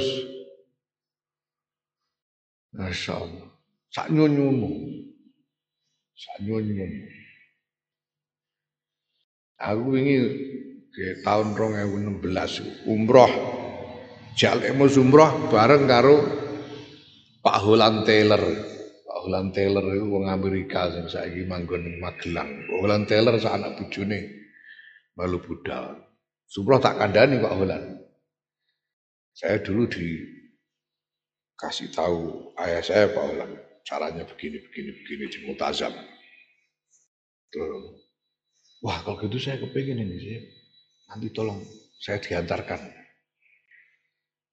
masyaallah. 2.73 3.49
Sak 3.89 4.13
nyuwun-nyuwunmu. 4.13 4.69
Sak 6.13 6.37
nyuwun-nyuwunmu. 6.45 7.05
Aku 9.59 9.91
wingi 9.91 10.17
ke 10.95 11.19
tahun 11.19 11.51
2016 11.51 12.87
umroh 12.87 13.27
jalekmu 14.39 14.87
umroh 14.87 15.51
bareng 15.51 15.83
karo 15.83 16.15
Pak 17.43 17.57
Holland 17.59 18.07
Taylor. 18.07 18.39
Holland 19.19 19.51
Taylor 19.51 19.83
itu 19.83 20.07
wong 20.07 20.31
Amerika 20.31 20.87
sing 20.95 21.11
saiki 21.11 21.43
manggon 21.43 21.83
ning 21.83 21.99
Magelang. 21.99 22.47
Holland 22.71 23.03
Taylor 23.11 23.35
sak 23.35 23.59
anak 23.59 23.75
bojone 23.75 24.19
malu 25.19 25.43
budal. 25.43 26.07
Sumroh 26.47 26.79
tak 26.79 26.95
kandani 26.95 27.43
Pak 27.43 27.51
Holland. 27.51 27.99
Saya 29.35 29.59
dulu 29.59 29.91
dikasih 31.59 31.91
tahu 31.91 32.55
ayah 32.63 32.79
saya 32.79 33.11
Pak 33.11 33.19
Holland 33.19 33.59
caranya 33.83 34.23
begini 34.23 34.63
begini 34.63 34.95
begini 34.95 35.25
di 35.27 35.39
Mutazam. 35.43 35.91
Terus, 37.51 37.99
wah 38.79 39.03
kalau 39.03 39.19
gitu 39.19 39.35
saya 39.35 39.59
kepingin 39.59 39.99
ini 39.99 40.15
sih. 40.23 40.39
Nanti 41.11 41.35
tolong 41.35 41.59
saya 41.99 42.23
diantarkan. 42.23 42.79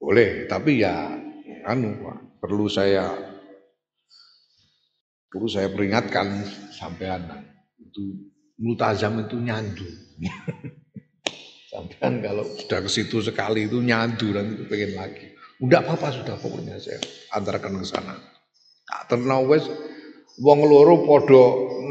Boleh, 0.03 0.51
tapi 0.51 0.83
ya 0.83 1.15
anu 1.71 1.95
Pak, 2.03 2.43
perlu 2.43 2.67
saya 2.67 3.15
Perlu 5.31 5.53
saya 5.53 5.69
peringatkan 5.69 6.43
sampean 6.73 7.29
itu 7.77 8.19
multazam 8.57 9.21
itu 9.21 9.37
nyandu. 9.37 9.85
sampean 11.71 12.25
kalau 12.25 12.43
sudah 12.57 12.81
ke 12.83 12.91
situ 12.91 13.21
sekali 13.21 13.69
itu 13.69 13.79
nyandu 13.85 14.33
dan 14.33 14.59
itu 14.59 14.65
pengen 14.65 14.97
lagi. 14.97 15.36
Udah 15.57 15.81
apa-apa 15.81 16.13
sudah 16.13 16.37
pokoknya 16.37 16.77
saya 16.77 17.01
antarkan 17.33 17.81
ke 17.81 17.87
sana. 17.89 18.13
Tak 18.87 19.17
tenau 19.17 19.49
wes 19.49 19.65
wong 20.37 20.69
loro 20.69 21.09
padha 21.09 21.45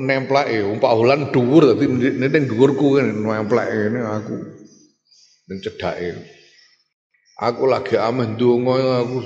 nemplake 0.05 0.61
umpak 0.61 0.93
hulan 0.93 1.33
dhuwur 1.33 1.73
dadi 1.73 1.89
ning 1.89 2.45
dhuwurku 2.45 3.01
nemplake 3.01 3.89
ini 3.89 3.99
aku 4.05 4.35
ning 5.49 5.57
cedake. 5.65 6.13
Aku 7.41 7.65
lagi 7.65 7.97
ameh 7.97 8.37
ndonga 8.37 9.01
aku 9.01 9.17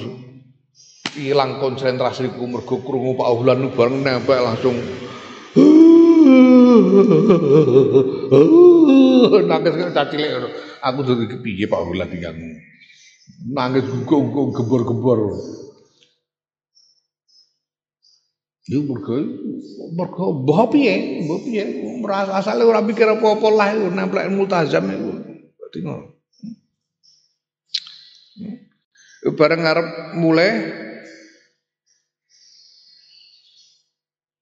hilang 1.20 1.60
konsentrasiku 1.60 2.48
mergo 2.48 2.80
krungu 2.80 3.20
Pak 3.20 3.30
Wulan 3.36 3.76
bareng 3.76 4.02
nempel 4.02 4.40
langsung 4.40 4.80
nangis 9.50 9.74
kan 9.74 9.90
cacilik 9.94 10.32
aku 10.80 11.00
tuh 11.04 11.16
piye 11.44 11.68
Pak 11.68 11.82
Wulan 11.86 12.08
tinggal 12.08 12.34
nangis 13.50 13.86
gugung 14.06 14.52
gembor-gembor 14.52 15.40
Yo 18.70 18.86
mergo 18.86 19.18
mergo 19.98 20.46
mbah 20.46 20.70
piye, 20.70 21.26
mbah 21.26 21.40
piye, 21.42 21.64
asale 22.30 22.62
ora 22.62 22.86
mikir 22.86 23.10
apa-apa 23.10 23.48
lah 23.50 23.74
nemplek 23.74 24.30
multazam 24.30 24.86
iku. 24.86 25.10
Dadi 25.58 25.80
ngono. 25.82 26.06
Bareng 29.34 29.62
ngarep 29.66 29.88
mulai 30.22 30.52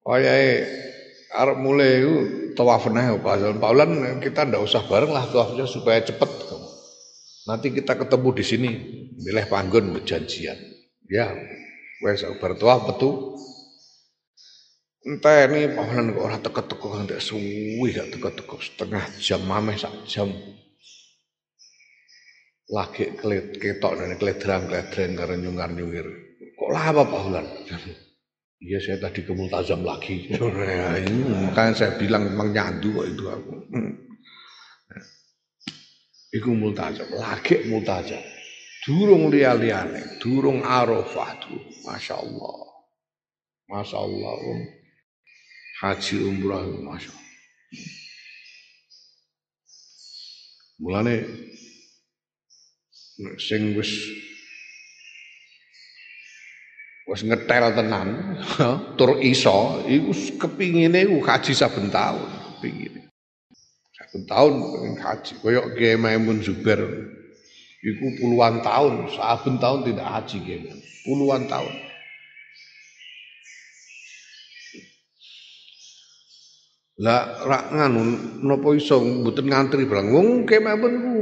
Wayahe 0.08 0.64
arep 1.36 1.58
mulai 1.60 2.00
itu 2.00 2.16
tawaf 2.56 2.88
neh 2.88 3.20
Pak 3.20 3.60
Paulan 3.60 4.24
kita 4.24 4.48
ndak 4.48 4.64
usah 4.64 4.80
bareng 4.88 5.12
lah 5.12 5.28
tawafnya 5.28 5.68
supaya 5.68 6.00
cepet. 6.00 6.32
Nanti 7.48 7.72
kita 7.72 7.96
ketemu 7.96 8.30
di 8.36 8.44
sini, 8.44 8.70
milih 9.24 9.48
panggon 9.48 9.96
berjanjian. 9.96 10.60
Ya, 11.08 11.32
wes 12.04 12.28
bertawaf 12.44 12.92
betul. 12.92 13.40
Entah 15.08 15.48
ini 15.48 15.72
Paulan 15.72 16.12
kok 16.12 16.20
orang 16.28 16.44
teko-teko 16.44 16.88
kan 16.92 17.08
tidak 17.08 17.24
suwi 17.24 17.96
gak 17.96 18.12
teko-teko 18.12 18.60
setengah 18.60 19.08
jam 19.24 19.40
mameh 19.48 19.80
sak 19.80 19.96
jam. 20.04 20.28
Lagi 22.68 23.16
kelet 23.16 23.56
ketok 23.56 23.96
dan 23.96 24.20
keledrang 24.20 24.68
keledrang 24.68 25.16
karena 25.16 25.36
nyungar 25.40 25.72
nyungir. 25.72 26.08
Kok 26.60 26.72
lama 26.76 27.08
Paulan? 27.08 27.48
Iya 28.60 28.84
saya 28.84 29.00
tadi 29.00 29.24
ke 29.24 29.32
Multazam 29.32 29.88
lagi. 29.88 30.28
Ini 31.08 31.22
makanya 31.48 31.72
saya 31.72 31.92
bilang 31.96 32.28
memang 32.28 32.52
nyandu 32.52 33.00
kok 33.00 33.08
itu 33.08 33.24
aku. 33.32 33.54
Hmm. 33.72 34.07
Iku 36.34 36.52
multajam, 36.52 37.08
lagi 37.16 37.68
multajam. 37.68 38.24
Durung 38.88 39.28
liya-liyane, 39.28 40.20
durung 40.24 40.64
Arafah 40.64 41.44
Allah. 42.16 42.60
Masya 43.68 43.98
Allah. 44.00 44.36
Um. 44.48 44.62
Haji 45.84 46.16
umrah, 46.24 46.64
Masya 46.64 47.12
Allah. 47.12 47.26
Mulane 50.78 51.16
sing 53.42 53.74
wis 53.74 53.90
wis 57.10 57.22
ngetel 57.26 57.74
tenan 57.74 58.38
tur 58.98 59.18
iso 59.26 59.82
iku 59.90 60.14
kepingine 60.38 61.10
haji 61.26 61.52
saben 61.58 61.90
taun 61.90 62.30
kepingine 62.62 63.07
pengen 64.26 64.98
haji 64.98 65.34
koyo 65.44 65.62
Kiai 65.78 66.00
Maimun 66.00 66.42
Zubair 66.42 66.82
iku 67.86 68.06
puluhan 68.18 68.66
tahun 68.66 69.12
saben 69.14 69.62
tahun 69.62 69.86
tidak 69.86 70.08
haji 70.08 70.38
Kiai 70.42 70.62
puluhan 71.06 71.46
tahun 71.46 71.76
lah 76.98 77.46
rak 77.46 77.66
nganu 77.78 78.02
napa 78.42 78.68
iso 78.74 78.98
mboten 79.06 79.46
ngantri 79.46 79.86
barang 79.86 80.10
wong 80.10 80.28
Kiai 80.50 80.64
Maimun 80.64 80.94
ku 80.98 81.14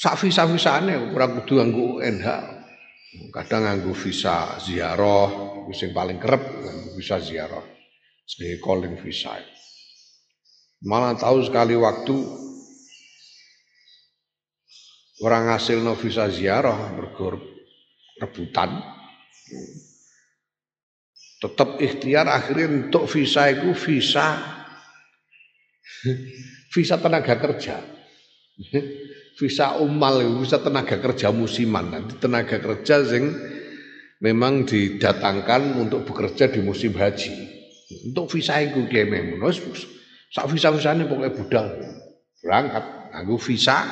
sak 0.00 0.16
visa-visane 0.16 1.12
ora 1.12 1.28
kudu 1.28 1.60
nganggo 1.60 2.00
NH. 2.00 2.28
Kadang 3.28 3.68
nganggo 3.68 3.92
visa 3.92 4.56
ziarah, 4.56 5.28
sing 5.76 5.92
paling 5.92 6.16
kerep 6.16 6.40
visa 6.96 7.20
ziarah. 7.20 7.60
Sebagai 8.24 8.62
calling 8.64 8.96
visa. 8.96 9.36
Malah 10.80 11.12
tahu 11.12 11.44
sekali 11.44 11.76
waktu 11.76 12.16
orang 15.20 15.52
ngasil 15.52 15.84
no 15.84 15.92
visa 15.92 16.24
ziarah 16.32 16.96
bergur 16.96 17.36
rebutan. 18.16 18.80
Tetap 21.40 21.80
ikhtiar 21.80 22.28
akhirnya 22.28 22.88
untuk 22.88 23.04
visa 23.08 23.48
itu 23.52 23.76
visa 23.76 24.40
visa 26.74 26.96
tenaga 26.96 27.36
kerja. 27.36 27.76
Visa 29.40 29.80
umal 29.80 30.20
visa 30.36 30.60
tenaga 30.60 31.00
kerja 31.00 31.32
musiman. 31.32 31.88
Nanti 31.88 32.20
tenaga 32.20 32.60
kerja 32.60 33.00
sing 33.08 33.32
memang 34.20 34.68
didatangkan 34.68 35.80
untuk 35.80 36.04
bekerja 36.04 36.52
di 36.52 36.60
musim 36.60 36.92
haji. 36.92 37.32
Untuk 38.12 38.28
visa 38.36 38.60
itu 38.60 38.84
kayak 38.84 39.08
memang 39.08 39.48
sak 40.30 40.46
visa 40.50 40.70
visanya 40.70 41.04
pokoknya 41.10 41.34
budal. 41.34 41.66
Berangkat 42.40 42.84
aku 43.12 43.34
visa 43.50 43.84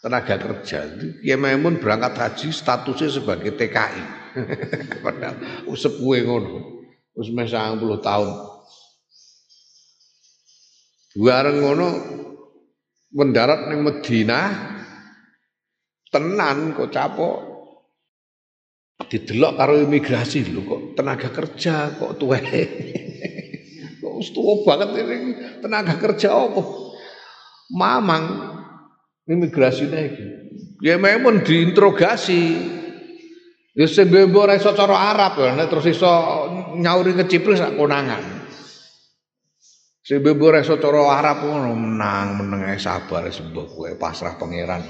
tenaga 0.00 0.38
kerja. 0.38 0.86
Ya 1.20 1.36
memang 1.36 1.82
berangkat 1.82 2.16
haji 2.16 2.48
statusnya 2.54 3.20
sebagai 3.20 3.52
TKI 3.58 4.02
padahal 5.04 5.36
sepuhe 5.74 6.24
ngono. 6.24 6.80
Wis 7.18 7.28
90 7.34 7.82
tahun. 8.00 8.30
Bareng 11.18 11.58
ngono 11.58 11.88
mendarat 13.10 13.66
ning 13.66 13.82
Madinah 13.82 14.46
tenan 16.14 16.72
kok 16.78 16.94
capok. 16.94 17.38
Didelok 19.10 19.58
karo 19.58 19.74
imigrasi 19.74 20.46
lho 20.54 20.62
kok 20.62 20.82
tenaga 20.94 21.34
kerja 21.34 21.98
kok 21.98 22.14
tuwe 22.14 22.38
kok 24.20 24.36
tuwa 24.36 24.54
banget 24.68 25.00
ini. 25.00 25.16
Tenaga 25.64 25.96
kerja 25.96 26.36
apa? 26.36 26.60
Mamang. 27.72 28.24
Imigrasi 29.24 29.88
iki. 29.88 30.26
Ya 30.84 31.00
memang 31.00 31.40
diinterogasi. 31.40 32.42
Ya 33.72 33.86
sing 33.88 34.12
mbok 34.12 34.50
iso 34.52 34.76
cara 34.76 35.16
Arab 35.16 35.40
ya. 35.40 35.56
Terus 35.64 35.86
iso 35.88 36.12
nyauri 36.76 37.16
kecipris 37.16 37.64
sak 37.64 37.80
konangan. 37.80 38.20
Si 40.04 40.18
bebo 40.18 40.50
reso 40.50 40.76
cara 40.82 41.22
Arab 41.22 41.46
ngono 41.46 41.72
menang 41.78 42.42
meneng 42.42 42.74
sabar 42.82 43.30
sembah 43.30 43.66
kowe 43.70 43.90
pasrah 43.94 44.34
pangeran. 44.36 44.82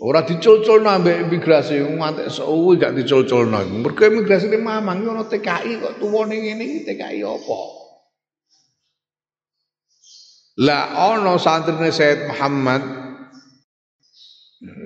Ora 0.00 0.24
dicul-culno 0.24 0.90
ambek 0.90 1.28
imigrasi 1.28 1.78
ngantek 1.78 2.32
suwi 2.32 2.80
gak 2.80 2.96
dicul-culno. 2.96 3.60
Mergo 3.68 4.02
imigrasi 4.08 4.48
ini 4.50 4.58
mamang 4.58 5.04
ono 5.04 5.28
TKI 5.28 5.78
kok 5.78 5.94
tuwane 6.00 6.34
ngene 6.34 6.64
iki 6.64 6.80
TKI 6.88 7.20
apa? 7.22 7.83
Lah 10.62 11.10
ono 11.10 11.34
santrine 11.38 11.90
Said 11.90 12.30
Muhammad 12.30 12.82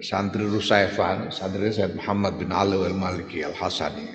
santri 0.01 0.49
Rusaifan, 0.49 1.29
santri 1.29 1.69
Said 1.73 1.93
Muhammad 1.93 2.41
bin 2.41 2.53
Ali 2.53 2.81
al-Maliki 2.81 3.45
al-Hasani. 3.45 4.09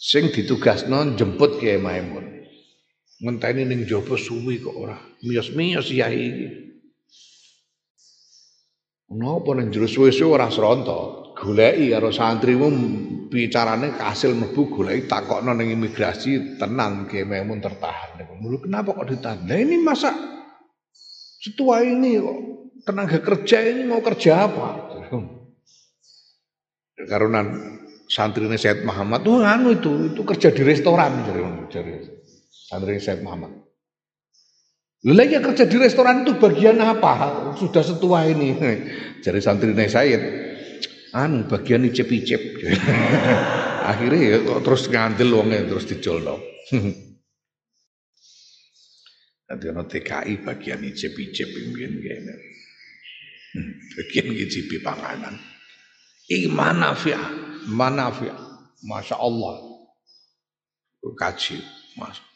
Sing 0.00 0.32
ditugasno 0.32 1.04
jemput 1.20 1.60
Kiai 1.60 1.76
Maimun. 1.76 2.30
ngenteni 3.20 3.68
ning 3.68 3.84
jaba 3.84 4.16
suwi 4.16 4.64
kok 4.64 4.76
ora 4.76 4.96
miyos-miyos 5.22 5.92
yai 5.92 6.16
iki 6.16 6.48
Napa 9.10 9.58
ning 9.58 9.74
jero 9.74 9.90
suwe-suwe 9.90 10.38
ora 10.38 10.48
sronto 10.48 11.19
goleki 11.40 11.96
karo 11.96 12.12
santrimu 12.12 12.68
bicarane 13.32 13.96
kasil 13.96 14.36
mlebu 14.36 14.68
goleki 14.68 15.08
takokno 15.08 15.56
ning 15.56 15.72
imigrasi 15.72 16.60
tenang 16.60 17.08
ki 17.08 17.24
memun 17.24 17.64
tertahan 17.64 18.20
niku 18.20 18.68
kenapa 18.68 18.92
kok 18.92 19.08
ditahan 19.08 19.48
ini 19.48 19.80
masa 19.80 20.12
setua 21.40 21.80
ini 21.80 22.20
kok 22.20 22.38
tenaga 22.84 23.18
kerja 23.24 23.58
ini 23.64 23.88
mau 23.88 24.04
kerja 24.04 24.44
apa 24.44 24.68
karunan 27.08 27.46
santrine 28.04 28.60
Said 28.60 28.84
Muhammad 28.84 29.24
tuh 29.24 29.40
anu 29.40 29.72
itu 29.72 30.12
itu 30.12 30.20
kerja 30.20 30.52
di 30.52 30.60
restoran 30.60 31.24
jadi 31.24 31.40
jadi 31.72 32.20
santri 32.70 33.02
Said 33.02 33.26
Muhammad. 33.26 33.66
Lagi 35.00 35.40
kerja 35.42 35.64
di 35.66 35.76
restoran 35.80 36.22
itu 36.22 36.38
bagian 36.38 36.78
apa? 36.78 37.50
Sudah 37.56 37.80
setua 37.80 38.28
ini. 38.28 38.52
Jadi 39.24 39.40
santri 39.40 39.72
Said, 39.88 40.20
anu 41.16 41.46
bagian 41.46 41.86
icip-icip. 41.86 42.42
Akhirnya 43.90 44.20
ya 44.20 44.38
terus 44.62 44.88
ngandel 44.90 45.34
wongnya 45.34 45.66
terus 45.66 45.86
dicolno. 45.88 46.38
Nanti 49.50 49.66
ono 49.66 49.82
TKI 49.82 50.46
bagian 50.46 50.86
icip-icip 50.86 51.48
mungkin 51.50 51.98
kene. 51.98 52.34
Bagian 53.98 54.30
ngicipi 54.30 54.78
panganan. 54.78 55.34
Iki 56.30 56.46
manafia, 56.54 57.18
manafia. 57.66 58.38
Masya 58.86 59.18
Allah. 59.18 59.66
Kaji, 61.00 61.58
Masya 61.98 62.30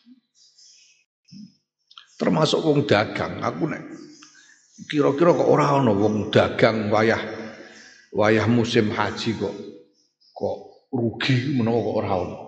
termasuk 2.14 2.62
wong 2.62 2.86
dagang 2.86 3.42
aku 3.42 3.66
nek 3.66 3.82
kira-kira 4.86 5.34
kok 5.34 5.50
ora 5.50 5.74
ana 5.74 5.90
wong 5.90 6.30
dagang 6.30 6.90
wayah 6.90 7.18
wayah 8.14 8.46
musim 8.46 8.94
haji 8.94 9.34
kok 9.34 9.54
kok 10.30 10.58
rugi 10.94 11.58
menawa 11.58 11.78
kok 11.82 11.96
ora 11.98 12.10
ana 12.14 12.38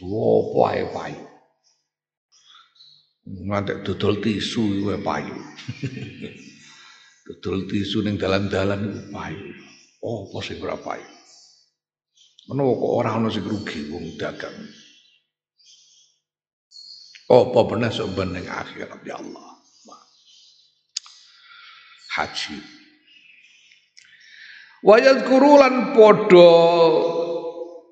apa 0.00 0.60
ae 0.70 0.84
payu 0.94 1.24
ngantek 3.26 3.78
dodol 3.84 4.22
tisu 4.22 4.86
wae 4.86 4.98
payu 5.02 5.36
dodol 7.26 7.66
tisu 7.66 8.06
ning 8.06 8.16
dalan-dalan 8.16 9.10
payu 9.10 9.50
oh 10.06 10.30
apa 10.30 10.38
sing 10.46 10.62
ora 10.62 10.78
payu 10.78 11.10
menawa 12.50 12.72
kok 12.74 12.92
ora 12.98 13.10
ana 13.14 13.28
sing 13.30 13.46
rugi 13.46 13.90
wong 13.94 14.18
dagang. 14.18 14.54
Apa 17.30 17.62
benar 17.62 17.94
sebenarnya 17.94 18.50
akhirat 18.50 19.06
ya 19.06 19.14
Allah. 19.22 19.48
Haji. 22.18 22.79
Wayat 24.80 25.28
kurulan 25.28 25.92
podo 25.92 26.48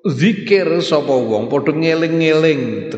zikir 0.09 0.81
sapa 0.81 1.13
wong 1.13 1.45
podo 1.45 1.69
ngeling-ngeling 1.69 2.89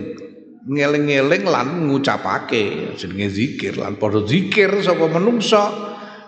ngeling-ngeling 0.64 1.44
lan 1.44 1.92
ngucapake 1.92 2.96
jenenge 2.96 3.28
zikir 3.28 3.76
lan 3.76 4.00
podo 4.00 4.24
zikir 4.24 4.72
sapa 4.80 5.12
menungsa 5.12 5.64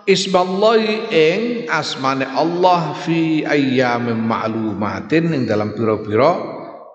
ismallahi 0.04 1.08
ing 1.08 1.40
asmane 1.72 2.28
Allah 2.28 3.00
fi 3.00 3.48
ayyamin 3.48 4.20
ma'lumatin 4.20 5.32
ing 5.32 5.42
dalam 5.48 5.72
pira-pira 5.72 6.36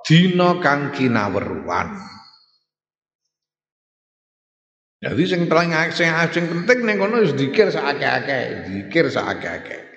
dina 0.06 0.62
kang 0.62 0.94
kinaweruan 0.94 1.98
jadi 5.02 5.24
sing 5.26 5.50
paling 5.50 5.74
sing 5.98 6.46
penting 6.46 6.86
ning 6.86 7.02
kono 7.02 7.26
wis 7.26 7.34
zikir 7.34 7.74
sakake-ake, 7.74 8.68
zikir 8.68 9.08
sakake-ake. 9.08 9.89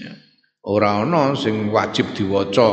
Ya. 0.00 0.12
Ora 0.64 1.04
ana 1.04 1.36
sing 1.36 1.68
wajib 1.68 2.16
diwaca 2.16 2.70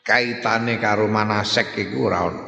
kaitane 0.00 0.80
karo 0.80 1.06
manasek 1.06 1.76
iku 1.76 2.08
ora 2.08 2.18
ana. 2.24 2.44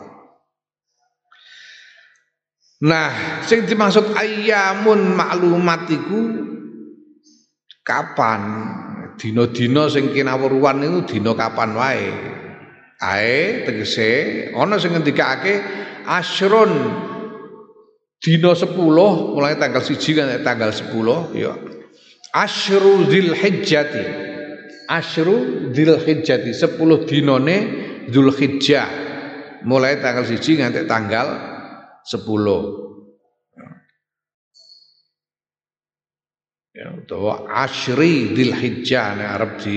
Nah, 2.79 3.11
sing 3.43 3.67
dimaksud 3.67 4.15
ayyamun 4.15 5.19
maklumat 5.19 5.91
iku 5.91 6.21
kapan? 7.83 8.43
Dina-dina 9.19 9.91
sing 9.91 10.15
kinawruhan 10.15 10.79
niku 10.79 10.99
dina 11.03 11.35
kapan 11.35 11.75
wae. 11.75 12.07
Ae 13.03 13.67
tegese 13.67 14.11
ana 14.55 14.79
sing 14.79 14.95
ngendikake 14.95 15.59
asrun 16.07 16.71
dina 18.23 18.55
10 18.55 18.79
mulai 18.79 19.59
tanggal 19.59 19.83
1 19.83 19.99
kan 20.15 20.27
tanggal 20.47 20.71
10 20.71 21.35
ya. 21.35 21.68
Asyru 22.39 23.11
Dzulhijjati. 23.11 24.05
Asyru 24.87 25.71
Dzulhijjati 25.75 26.51
10 26.55 27.09
dinane 27.11 27.57
Dzulhijjah. 28.07 28.91
Mulai 29.67 29.99
tanggal 29.99 30.23
1 30.23 30.39
nganti 30.39 30.87
tanggal 30.87 31.29
sepuluh 32.07 32.89
ya 36.79 36.95
utawa 36.95 37.51
asyri 37.67 38.33
dil 38.39 38.55
hijjah 38.55 39.19
nek 39.19 39.29
arep 39.35 39.53
di 39.59 39.77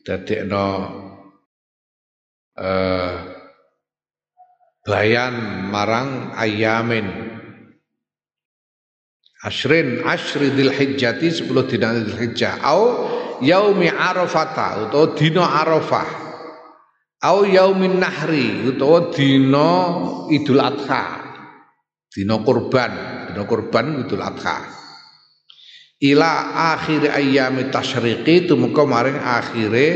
dadekno 0.00 0.68
eh 2.56 3.14
bayan 4.88 5.68
marang 5.68 6.32
ayamin 6.32 7.33
asyrin 9.44 10.02
asyri 10.08 10.56
dil 10.56 10.72
hijjati 10.72 11.28
10 11.44 11.70
dina 11.70 11.92
dil 11.92 12.16
hijjah 12.16 12.64
au 12.64 12.82
yaumi 13.44 13.92
arafata 13.92 14.88
utawa 14.88 15.12
dina 15.12 15.44
arafah. 15.44 16.24
Au 17.24 17.44
yaumin 17.44 18.00
nahri 18.00 18.68
utawa 18.68 19.12
dina 19.12 19.68
idul 20.32 20.60
adha. 20.60 21.24
Dina 22.12 22.36
kurban 22.40 23.14
dina 23.34 23.42
kurban 23.50 24.06
Idul 24.06 24.22
Adha. 24.22 24.70
Ila 25.98 26.30
akhir 26.78 27.10
ayyami 27.10 27.74
tasyriqi 27.74 28.46
tumeka 28.46 28.86
maring 28.86 29.18
akhire 29.18 29.88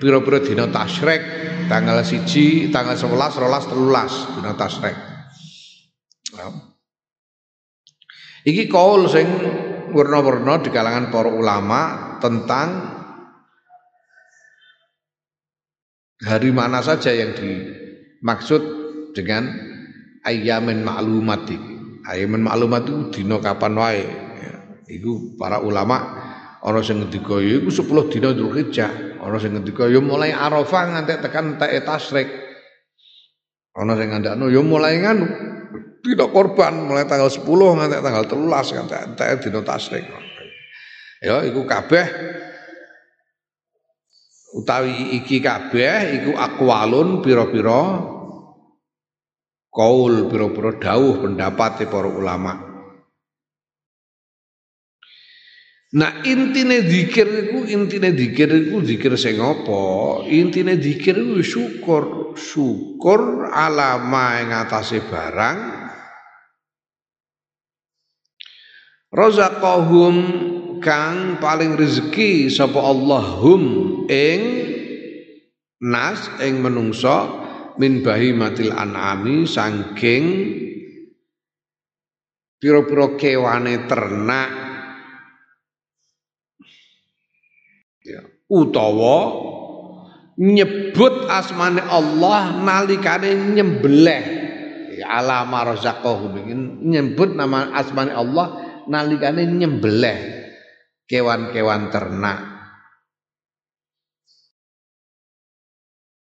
pira-pira 0.00 0.40
dina 0.40 0.64
tasyrik 0.72 1.20
tanggal 1.68 2.00
siji 2.00 2.72
tanggal 2.72 2.96
11 2.96 3.36
rolas 3.44 3.64
telulas 3.68 4.12
dina 4.32 4.56
tasyrik 4.56 4.96
ya. 6.32 6.48
Iki 8.44 8.68
kaul 8.68 9.08
sing 9.08 9.26
warna-warna 9.90 10.60
di 10.60 10.68
kalangan 10.68 11.08
para 11.08 11.32
ulama 11.32 11.80
tentang 12.20 12.68
hari 16.20 16.50
mana 16.52 16.84
saja 16.84 17.10
yang 17.12 17.32
dimaksud 17.32 18.62
dengan 19.16 19.48
ayamin 20.28 20.84
maklumat 20.84 21.48
iki. 21.48 21.72
Ayamin 22.04 22.44
maklumat 22.44 22.84
itu 22.84 22.94
dina 23.20 23.40
kapan 23.40 23.74
wae. 23.80 24.04
Ya, 24.40 24.54
iku 24.92 25.40
para 25.40 25.64
ulama 25.64 26.20
ana 26.60 26.80
sing 26.84 27.00
ngendika 27.00 27.40
ya 27.40 27.60
iku 27.60 27.72
10 27.72 28.12
dina 28.12 28.28
Dzulhijjah, 28.36 29.20
ana 29.24 29.36
sing 29.40 29.56
ngendika 29.56 29.88
ya 29.88 30.04
mulai 30.04 30.36
Arafah 30.36 30.96
nganti 30.96 31.16
tekan 31.24 31.56
tae 31.56 31.80
tasrik. 31.80 32.28
Ana 33.72 33.96
sing 33.96 34.12
ngandakno 34.12 34.52
ya 34.52 34.60
mulai 34.60 35.00
nganu 35.00 35.26
dina 36.04 36.28
korban 36.28 36.84
mulai 36.84 37.08
tanggal 37.08 37.32
10 37.32 37.40
nganti 37.48 37.96
tanggal 38.04 38.24
13 38.28 38.76
nganti 38.76 38.94
tae 39.16 39.34
dina 39.40 39.60
tasrik. 39.64 40.04
Ya 41.24 41.40
iku 41.48 41.64
kabeh 41.64 42.06
utawi 44.60 45.16
iki 45.16 45.40
kabeh 45.40 46.20
iku 46.20 46.36
akwalun 46.36 47.24
pira-pira 47.24 48.04
kaul 49.72 50.28
pira-pira 50.28 50.76
dawuh 50.76 51.24
pendapat 51.24 51.88
para 51.88 52.10
ulama. 52.12 52.54
Nah 55.94 56.26
intine 56.26 56.84
zikir 56.84 57.24
iku 57.48 57.64
intine 57.70 58.12
zikir 58.12 58.50
iku 58.50 58.84
zikir 58.84 59.14
sing 59.16 59.40
apa? 59.40 60.26
Intine 60.28 60.76
zikir 60.76 61.16
iku 61.16 61.38
syukur, 61.40 62.04
syukur 62.36 63.48
alama 63.48 64.42
ing 64.42 64.50
atase 64.50 65.06
barang 65.06 65.58
razaqahum 69.14 70.14
kang 70.82 71.38
paling 71.38 71.78
rezeki 71.78 72.50
sapa 72.50 72.82
Allahum 72.82 73.62
ing 74.10 74.42
nas 75.78 76.26
ing 76.42 76.58
menungso 76.58 77.46
min 77.78 78.02
bahimatil 78.02 78.74
an'ami 78.74 79.46
sangking 79.46 80.24
pira-pira 82.58 83.14
kewane 83.20 83.84
ternak. 83.84 84.50
Ya, 88.04 88.20
utawa 88.48 89.32
nyebut 90.40 91.28
asmane 91.28 91.80
Allah 91.84 92.56
nalikane 92.60 93.36
nyembelih. 93.52 94.24
Ya, 94.96 95.20
ala 95.20 95.44
marzaqahu 95.44 96.36
nyebut 96.84 97.36
nama 97.36 97.72
asmane 97.76 98.12
Allah 98.12 98.63
nalikane 98.88 99.48
nyembelih 99.48 100.18
kewan-kewan 101.08 101.92
ternak. 101.92 102.40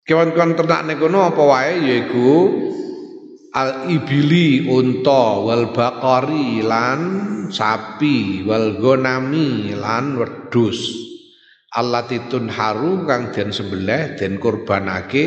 Kewan-kewan 0.02 0.58
ternak 0.58 0.98
kono 0.98 1.30
apa 1.30 1.42
wae? 1.46 1.74
Yaiku 1.78 2.30
al 3.54 3.92
ibili 3.92 4.66
unta 4.66 5.38
wal 5.44 5.70
baqari 5.70 6.64
lan 6.64 7.00
sapi 7.52 8.42
wal 8.42 8.80
gonami 8.80 9.70
lan 9.76 10.18
wedhus. 10.18 11.02
Allatitun 11.72 12.52
haru 12.52 13.08
kang 13.08 13.32
den 13.32 13.48
sembelih 13.48 14.20
den 14.20 14.36
kurbanake 14.36 15.24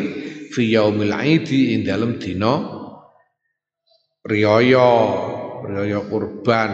fi 0.54 0.62
yaumil 0.70 1.10
aidi 1.10 1.74
ing 1.74 1.82
dalem 1.82 2.22
dina 2.22 2.54
riyaya 4.22 4.90
riyaya 5.66 6.00
kurban 6.06 6.72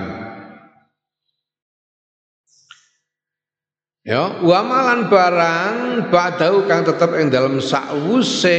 Ya, 4.02 4.42
wa 4.42 4.66
malan 4.66 5.06
barang 5.06 6.10
badau 6.10 6.66
kang 6.66 6.82
tetep 6.82 7.14
ing 7.22 7.30
dalam 7.30 7.62
sakwuse 7.62 8.58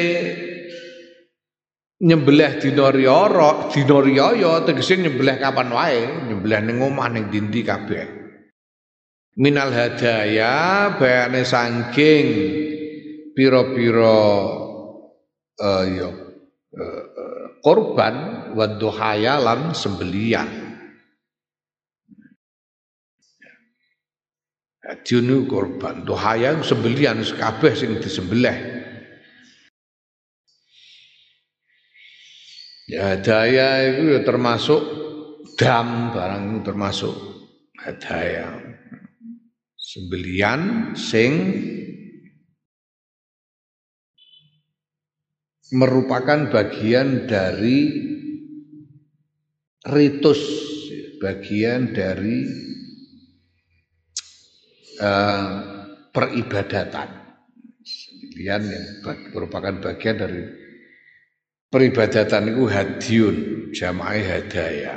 nyembelih 2.00 2.64
dina 2.64 2.88
riyara, 2.88 3.68
dina 3.68 4.00
riyaya 4.00 4.64
tegese 4.64 4.96
nyembelih 5.04 5.44
kapan 5.44 5.68
wae, 5.76 6.32
nyembelih 6.32 6.60
ning 6.64 6.80
omah 6.80 7.12
ning 7.12 7.28
dindi 7.28 7.60
kabeh. 7.60 8.08
Minal 9.36 9.76
hadaya 9.76 10.96
bayane 10.96 11.44
saking 11.44 12.28
pira-pira 13.36 14.24
uh, 15.60 15.84
ya 15.92 16.08
uh, 16.72 17.04
korban 17.60 18.16
wa 18.56 18.68
lan 19.20 19.76
sembelian. 19.76 20.63
Junu 25.02 25.50
korban 25.50 26.06
dohaya 26.06 26.54
sembelian 26.62 27.26
kabeh 27.26 27.74
sing 27.74 27.98
disembelih. 27.98 28.54
Ya 32.86 33.18
daya 33.18 33.90
itu 33.90 34.14
ya 34.14 34.22
termasuk 34.22 34.82
dam 35.58 36.14
barang 36.14 36.44
itu 36.54 36.60
termasuk 36.62 37.16
hadaya. 37.82 38.60
Sembelian 39.80 40.94
sing 40.94 41.32
merupakan 45.74 46.54
bagian 46.54 47.26
dari 47.26 47.90
ritus, 49.90 50.42
bagian 51.18 51.92
dari 51.98 52.46
eh, 55.04 55.44
peribadatan. 56.16 57.10
Sembilan 57.84 58.62
yang 58.64 58.86
merupakan 59.36 59.74
bagian 59.84 60.16
dari 60.16 60.42
peribadatan 61.68 62.56
itu 62.56 62.64
hadiun, 62.72 63.36
jamaah 63.76 64.24
hadaya. 64.24 64.96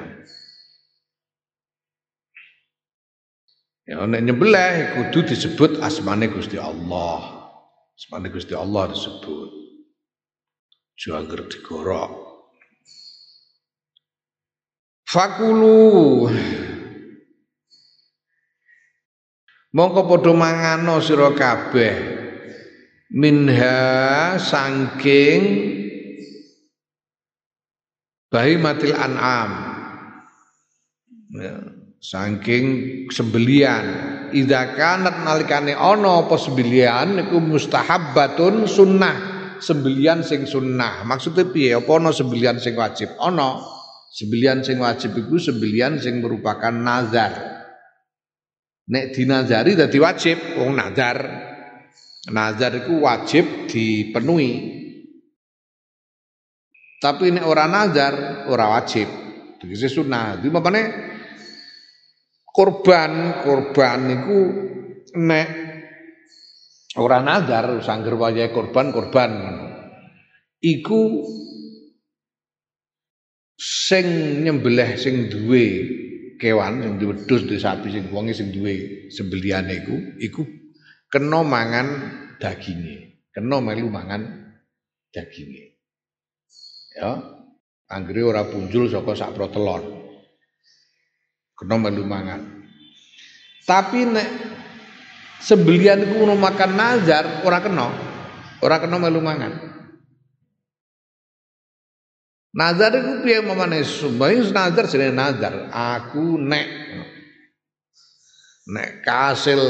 Ya 3.87 4.03
nek 4.03 4.23
nyebelah 4.23 4.99
kudu 4.99 5.31
disebut 5.31 5.79
asmane 5.79 6.27
Gusti 6.27 6.59
Allah. 6.59 7.55
Asmane 7.95 8.35
Gusti 8.35 8.51
Allah 8.51 8.91
disebut. 8.91 9.51
Juangger 10.99 11.47
digorok. 11.47 12.11
Fakulu 15.07 16.27
Mongko 19.77 20.09
padha 20.09 20.33
mangano 20.33 21.05
sira 21.05 21.37
kabeh. 21.37 22.17
Minha 23.13 23.77
sangking 24.41 25.43
bahimatil 28.33 28.97
an'am. 28.97 29.51
Ya, 31.37 31.61
saking 32.01 32.65
sembelian. 33.13 33.85
Idza 34.33 34.73
kanat 34.73 35.21
nalikane 35.21 35.77
ana 35.77 36.25
apa 36.25 36.41
sembelian 36.41 37.21
niku 37.21 37.37
mustahabbatun 37.37 38.65
sunnah. 38.65 39.37
Sembelian 39.61 40.25
sing 40.25 40.49
sunnah. 40.49 41.05
Maksudnya 41.05 41.53
piye? 41.53 41.77
Apa 41.77 42.01
sembelian 42.17 42.57
sing 42.57 42.81
wajib? 42.81 43.13
Ana. 43.21 43.61
Sembelian 44.09 44.65
sing 44.65 44.81
wajib 44.81 45.13
iku 45.21 45.37
sembelian 45.37 46.01
sing 46.01 46.25
merupakan 46.25 46.73
nazar 46.73 47.56
nek 48.87 49.15
dinazari 49.15 49.75
dadi 49.75 49.99
wajib 49.99 50.39
wong 50.63 50.75
nazar 50.75 51.19
nazar 52.31 52.73
iku 52.79 53.03
wajib 53.03 53.67
dipenuhi 53.67 54.77
tapi 56.97 57.29
nek 57.29 57.45
ora 57.45 57.69
nazar, 57.69 58.49
ora 58.49 58.73
wajib. 58.73 59.09
Tegese 59.61 59.89
sunah. 59.93 60.41
Di 60.41 60.49
makane 60.49 60.83
korban, 62.49 63.45
korban 63.45 63.99
niku 64.09 64.41
nek 65.21 65.49
ora 66.97 67.21
nazar 67.21 67.85
sangger 67.85 68.17
wayahe 68.17 68.49
korban, 68.53 68.91
korban. 68.91 69.33
Iku 70.57 71.01
sing 73.61 74.41
nyembelih 74.41 74.97
sing 74.97 75.29
duwe 75.29 75.65
kewan 76.37 76.85
sing 76.85 76.93
diwedhus 77.01 77.43
di 77.49 77.57
sapi 77.57 77.89
sing 77.93 78.09
wonge 78.13 78.33
sing 78.33 78.53
duwe 78.53 79.09
sembelihane 79.13 79.85
iku 79.85 79.97
iku 80.21 80.43
kena 81.09 81.41
mangan 81.41 81.87
daginge, 82.37 83.27
kena 83.33 83.61
melu 83.61 83.89
mangan 83.89 84.53
daginge 85.13 85.77
ya 86.97 87.37
anggere 87.91 88.23
ora 88.27 88.43
punjul 88.47 88.91
saka 88.91 89.15
sak 89.15 89.35
protelon. 89.35 89.83
Kena 91.57 91.77
melu 91.81 92.05
mangan. 92.05 92.41
Tapi 93.65 94.05
nek 94.07 94.29
sembelian 95.41 96.05
iku 96.05 96.29
makan 96.37 96.71
nazar 96.77 97.43
ora 97.43 97.59
kena 97.65 97.87
ora 98.63 98.77
kena 98.79 98.97
melu 99.01 99.21
mangan 99.25 99.76
nazar 102.57 102.97
iku 102.97 103.13
piye 103.21 103.45
mamane 103.45 103.85
sumbahe 103.85 104.41
nazar 104.49 104.89
jenenge 104.89 105.13
nazar 105.13 105.69
aku 105.69 106.41
nek 106.41 106.69
nek 108.73 109.05
kasil 109.05 109.61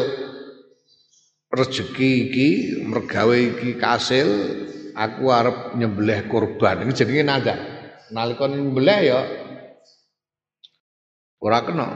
rezeki 1.51 2.11
iki 2.31 2.49
mergawe 2.87 3.35
iki 3.35 3.75
kasil 3.75 4.29
aku 4.97 5.29
arep 5.29 5.77
nyembelih 5.77 6.31
kurban. 6.31 6.87
Ini 6.87 6.93
jenenge 6.95 7.23
nazar. 7.27 7.59
Nalika 8.15 8.47
nyembelih 8.47 9.01
ya 9.03 9.21
ora 11.43 11.59
kena. 11.67 11.89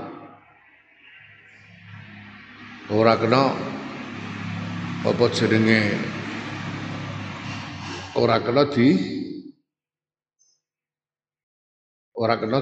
Ora 2.91 3.15
kena 3.15 3.55
apa 5.07 5.25
jenenge 5.31 5.95
ora 8.19 8.43
kena 8.43 8.67
di 8.67 8.89
ora 12.21 12.37
kena 12.37 12.61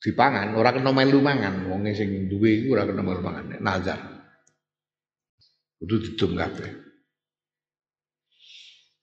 dipangan, 0.00 0.52
ora 0.52 0.76
kena 0.76 0.92
melu 0.92 1.24
mangan. 1.24 1.64
Wong 1.72 1.88
sing 1.96 2.28
duwe 2.28 2.64
iku 2.64 2.76
ora 2.76 2.84
kena 2.84 3.00
melu 3.00 3.24
mangan. 3.24 3.56
Nazar. 3.64 4.00
Kudu 5.80 5.96
didum 6.04 6.36
kabeh. 6.36 6.70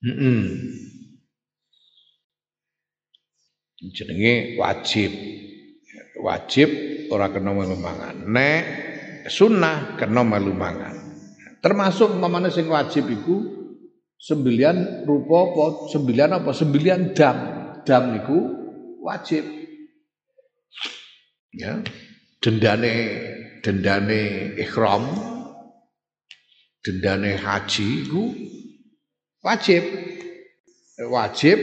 Mm 0.06 0.46
Jenenge 3.78 4.58
wajib. 4.58 5.10
Wajib 6.18 6.70
ora 7.10 7.30
kena 7.30 7.50
melu 7.54 7.78
mangan. 7.78 8.26
Nek 8.26 8.62
sunnah 9.26 9.98
kena 9.98 10.22
melu 10.22 10.54
mangan. 10.54 10.94
Termasuk 11.58 12.14
mamane 12.14 12.54
sing 12.54 12.70
wajib 12.70 13.10
iku 13.10 13.42
sembilan 14.18 15.06
rupa 15.06 15.36
apa? 15.46 15.66
Sembilan 15.90 16.28
apa? 16.42 16.50
Sembilan 16.54 17.00
dam. 17.14 17.36
Dam 17.86 18.04
niku 18.14 18.57
wajib. 19.08 19.44
Ya. 21.56 21.80
Dendane 22.44 22.94
dendane 23.64 24.54
ikhram 24.60 25.04
dendane 26.84 27.40
haji 27.40 27.86
iku 28.04 28.24
wajib. 29.40 29.84
Wajib. 30.98 31.58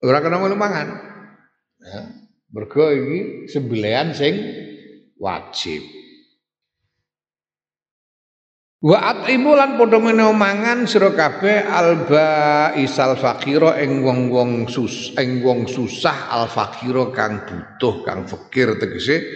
Ora 0.00 0.24
kena 0.24 0.40
melu 0.40 0.56
mangan. 0.56 0.88
Ya. 1.84 2.00
Mergo 2.48 2.88
iki 2.88 3.52
sing 4.16 4.34
wajib 5.20 5.97
Wa 8.78 9.10
atimu 9.10 9.58
lan 9.58 9.74
padha 9.74 9.98
mangan 9.98 10.86
sira 10.86 11.10
kabeh 11.10 11.66
alba 11.66 12.70
isal 12.78 13.18
fakira 13.18 13.74
ing 13.82 14.06
wong-wong 14.06 14.70
sus 14.70 15.10
ing 15.18 15.42
wong 15.42 15.66
susah 15.66 16.30
al 16.30 16.46
fakira 16.46 17.10
kang 17.10 17.42
butuh 17.42 18.06
kang 18.06 18.22
fakir 18.22 18.78
tegese 18.78 19.26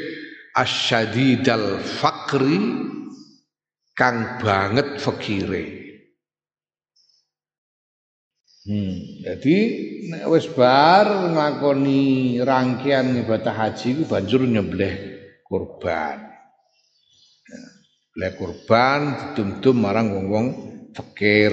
asyadidal 0.55 1.83
fakri 1.83 2.87
kang 3.99 4.39
banget 4.39 5.03
fakire 5.03 5.83
Hmm. 8.63 9.27
Jadi 9.27 9.59
nek 10.07 10.31
wis 10.31 10.47
bar 10.55 11.35
nglakoni 11.35 12.39
rangkaian 12.39 13.11
ibadah 13.11 13.51
haji 13.51 13.99
ku 13.99 14.03
banjur 14.07 14.47
nyembelih 14.47 15.19
kurban. 15.43 16.31
Ya. 18.13 18.29
kurban 18.37 19.17
didum-dum 19.17 19.77
marang 19.81 20.13
wong-wong 20.13 20.47
fakir. 20.93 21.53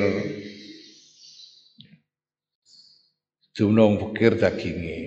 Dumno 3.55 3.87
wong 3.87 3.95
fakir 4.03 4.35
daginge. 4.35 4.99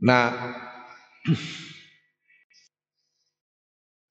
Nah 0.00 0.32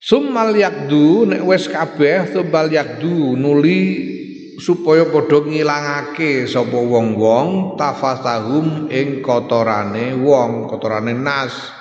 Summal 0.06 0.54
yakdu 0.54 1.26
nek 1.26 1.42
wis 1.50 1.66
kabeh 1.66 2.30
summal 2.30 2.70
yakdu 2.70 3.34
nuli 3.34 4.14
supaya 4.62 5.10
padha 5.10 5.42
ngilangake 5.42 6.46
sapa 6.46 6.78
wong-wong 6.78 7.74
tafasahum 7.74 8.86
ing 8.94 9.26
kotorane 9.26 10.14
wong, 10.14 10.70
kotorane 10.70 11.18
nas. 11.18 11.74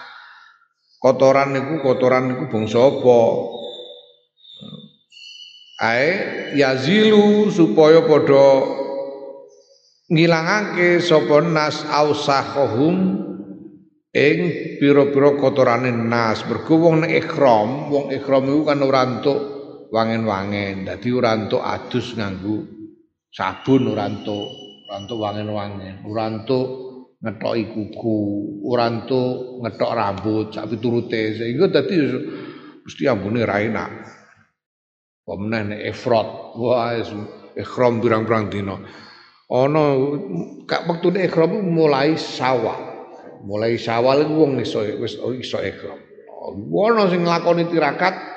Kotoran 0.97 1.53
niku 1.53 1.85
kotoran 1.85 2.33
niku 2.33 2.49
bangsa 2.49 2.81
apa? 2.81 3.21
Ae 5.85 6.11
yazilu 6.57 7.53
supaya 7.53 8.01
padha 8.09 8.65
ngilangake 10.09 11.05
sapa 11.05 11.45
nas 11.45 11.85
ausahum 11.93 13.21
ing 14.17 14.39
pira-pira 14.81 15.37
kotorane 15.37 15.93
nas. 15.93 16.41
Mergo 16.49 16.89
wong 16.89 17.05
nek 17.05 17.29
wong 17.93 18.09
ikhram 18.17 18.45
iku 18.49 18.63
kan 18.65 18.81
ora 18.81 19.03
entuk 19.05 19.41
wangen-wangen. 19.93 20.89
Dadi 20.89 21.09
ora 21.13 21.37
entuk 21.37 21.61
adus 21.61 22.17
nganggo 22.17 22.65
sabun 23.29 23.93
ora 23.93 24.09
entuk, 24.09 24.49
ora 24.89 24.97
entuk 25.05 25.19
wangen-wangen, 25.21 25.95
ora 26.09 26.25
entuk 26.33 26.67
ngetoki 27.21 27.65
kuku, 27.77 28.21
ora 28.65 28.89
entuk 28.89 29.61
ngetok 29.61 29.93
rambut 29.93 30.47
sak 30.49 30.73
piturute. 30.73 31.37
Sehingga 31.37 31.69
dadi 31.69 31.97
mesti 32.81 33.05
ambune 33.05 33.45
ra 33.45 33.61
enak. 33.61 34.24
Meneh 35.25 35.63
nek 35.65 35.81
ifrat, 35.89 36.29
wah 36.61 36.93
ikhram 37.57 38.05
pirang-pirang 38.05 38.53
dina. 38.53 38.77
Ana 39.49 39.85
kak 40.69 40.85
wektune 40.85 41.25
ikhram 41.25 41.65
mulai 41.65 42.17
sawal. 42.21 42.93
Mulai 43.45 43.81
sawal 43.81 44.25
iku 44.25 44.45
wong 44.45 44.61
iso 44.61 44.85
wis 45.01 45.17
iso 45.17 45.59
ikhram. 45.65 46.01
Ana 46.77 47.09
sing 47.09 47.25
nglakoni 47.25 47.69
tirakat 47.73 48.35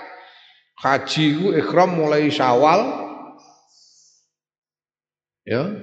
Haji 0.77 1.25
ku 1.41 1.47
ikhram 1.57 1.97
mulai 1.97 2.29
Syawal 2.29 2.81
ya. 5.41 5.73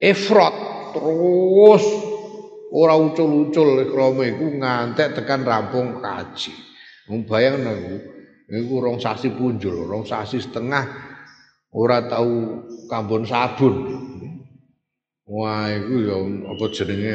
Ifrat 0.00 0.54
terus 0.96 1.84
ora 2.72 2.96
ucul-ucul 2.96 3.84
ikhrame 3.86 4.32
iku 4.32 4.46
ngantek 4.56 5.20
tekan 5.20 5.44
rampung 5.44 6.00
haji. 6.00 6.56
Wong 7.12 7.28
bayangno 7.28 7.70
iku 7.76 7.96
iku 8.52 8.84
rong 8.84 9.00
sasi 9.00 9.32
punjul, 9.32 9.88
rong 9.88 10.04
sasi 10.04 10.36
setengah 10.36 10.84
ora 11.72 12.04
tahu 12.04 12.60
kambon 12.92 13.24
sabun. 13.24 13.74
Wah, 15.24 15.72
iku 15.72 15.94
ya 16.04 16.16
apa 16.52 16.64
jenenge? 16.76 17.14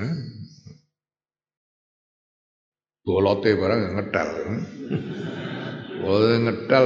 Eh? 0.00 0.14
Bolote 3.04 3.52
barang 3.52 3.80
ngedal. 4.00 4.28
Oh 6.00 6.24
ngedal 6.24 6.84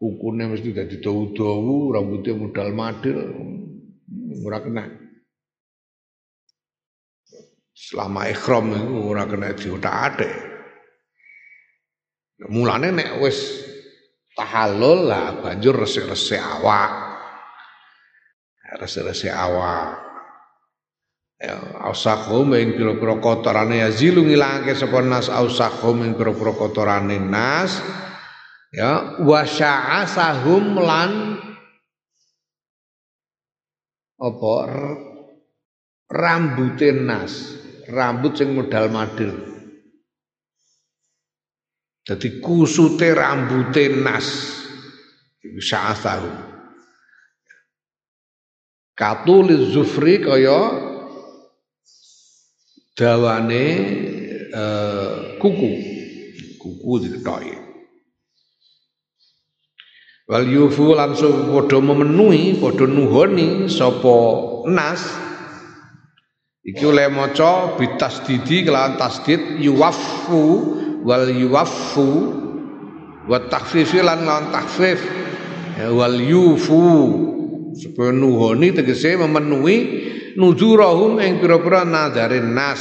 kukune 0.00 0.48
mesti 0.48 0.72
dadi 0.72 0.96
dawu-dawu, 1.04 1.92
rambutnya 1.92 2.32
modal 2.32 2.72
madil, 2.72 3.18
ora 4.40 4.58
kena. 4.64 4.84
Selama 7.76 8.30
ikhram 8.32 8.72
itu 8.72 8.96
ora 9.12 9.28
kena 9.28 9.52
diotak-atik. 9.52 10.51
Mulane 12.50 12.90
nek 12.90 13.22
wis 13.22 13.62
tahallul 14.34 15.06
lah 15.06 15.38
banjur 15.38 15.78
resik-resik 15.78 16.40
awak. 16.40 16.90
Resik-resik 18.80 19.30
awak. 19.30 20.02
Ya, 21.42 21.58
ausakhum 21.82 22.54
ing 22.54 22.78
pira-pira 22.78 23.18
kotorane 23.18 23.82
ya 23.82 23.90
zilu 23.90 24.22
ngilangke 24.22 24.78
sapa 24.78 25.02
nas 25.02 25.26
ausakhum 25.26 26.06
ing 26.06 26.14
pira-pira 26.14 26.54
kotorane 26.54 27.18
nas 27.18 27.82
ya 28.70 29.18
wasya'asahum 29.26 30.78
lan 30.78 31.34
apa 34.22 34.52
rambutin 36.06 37.10
nas 37.10 37.58
rambut 37.90 38.38
sing 38.38 38.54
modal 38.54 38.86
madil 38.86 39.51
jadi 42.02 42.28
kusute 42.42 43.14
rambutin 43.14 44.02
nas. 44.02 44.58
Sya'asahum 45.42 46.52
katuliz 48.96 49.74
zufri 49.74 50.22
kaya 50.22 50.70
dawane 52.94 53.64
uh, 54.54 55.36
kuku. 55.42 55.70
Kuku 56.62 56.92
diketoki. 57.02 57.58
Wal 60.30 60.46
yufu 60.46 60.94
langsung 60.94 61.50
padha 61.50 61.82
memenuhi 61.82 62.62
padha 62.62 62.86
nuhoni 62.86 63.66
sapa 63.66 64.16
nas. 64.70 65.02
Iki 66.62 66.86
oleh 66.86 67.10
maca 67.10 67.74
bitasdidi 67.74 68.62
kelawan 68.62 68.94
tasdid 68.94 69.58
yuwaffu 69.58 70.78
wal 71.02 71.26
yuwaffu 71.28 72.10
wa 73.26 73.38
takhfifi 73.50 74.02
lan 74.02 74.26
lawan 74.26 74.54
takhfif. 74.54 74.98
Ya, 75.78 75.88
wal 75.90 76.18
yufu 76.20 76.84
supaya 77.74 78.12
nuhoni 78.12 78.76
tegese 78.76 79.16
memenuhi 79.16 79.76
nuzurahum 80.36 81.18
ing 81.20 81.40
pira-pira 81.40 81.82
nazarin 81.84 82.52
nas. 82.52 82.80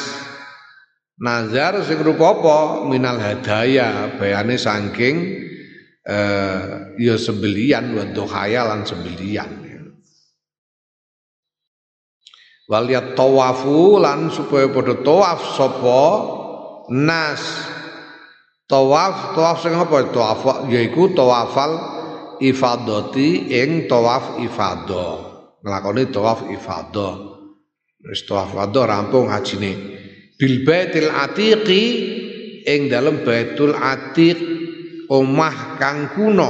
Nazar 1.21 1.85
sing 1.85 2.01
rupa 2.01 2.33
apa? 2.33 2.59
Minal 2.89 3.21
hadaya 3.21 4.17
bayane 4.17 4.57
saking 4.57 5.37
eh 6.01 6.97
ya 6.97 7.13
sembelian 7.13 7.93
wa 7.93 8.09
dohaya 8.09 8.65
lan 8.65 8.81
sembelian 8.89 9.61
wal 12.71 12.87
tawafu 13.13 13.99
lan 13.99 14.31
supaya 14.31 14.71
padha 14.71 14.95
tawaf 15.03 15.39
sapa? 15.59 16.03
Nas 16.91 17.43
tawaf 18.71 19.35
tawaf 19.35 19.57
sing 19.59 19.75
apa 19.75 20.07
tawaf 20.15 20.71
yaiku 20.71 21.11
tawafal 21.11 21.75
ifadati 22.39 23.51
ing 23.51 23.91
tawaf 23.91 24.39
ifadah 24.39 25.15
nglakoni 25.59 26.07
tawaf 26.07 26.47
ifadah 26.47 27.31
Wis 28.01 28.25
tawaf 28.25 28.57
rampung 28.73 29.29
hajine. 29.29 29.77
Bil 30.41 30.65
Baitul 30.65 31.13
Atiqi 31.13 31.83
ing 32.65 32.89
dalem 32.89 33.21
Baitul 33.21 33.77
Atiq 33.77 34.41
omah 35.05 35.77
kang 35.77 36.09
kuno. 36.17 36.49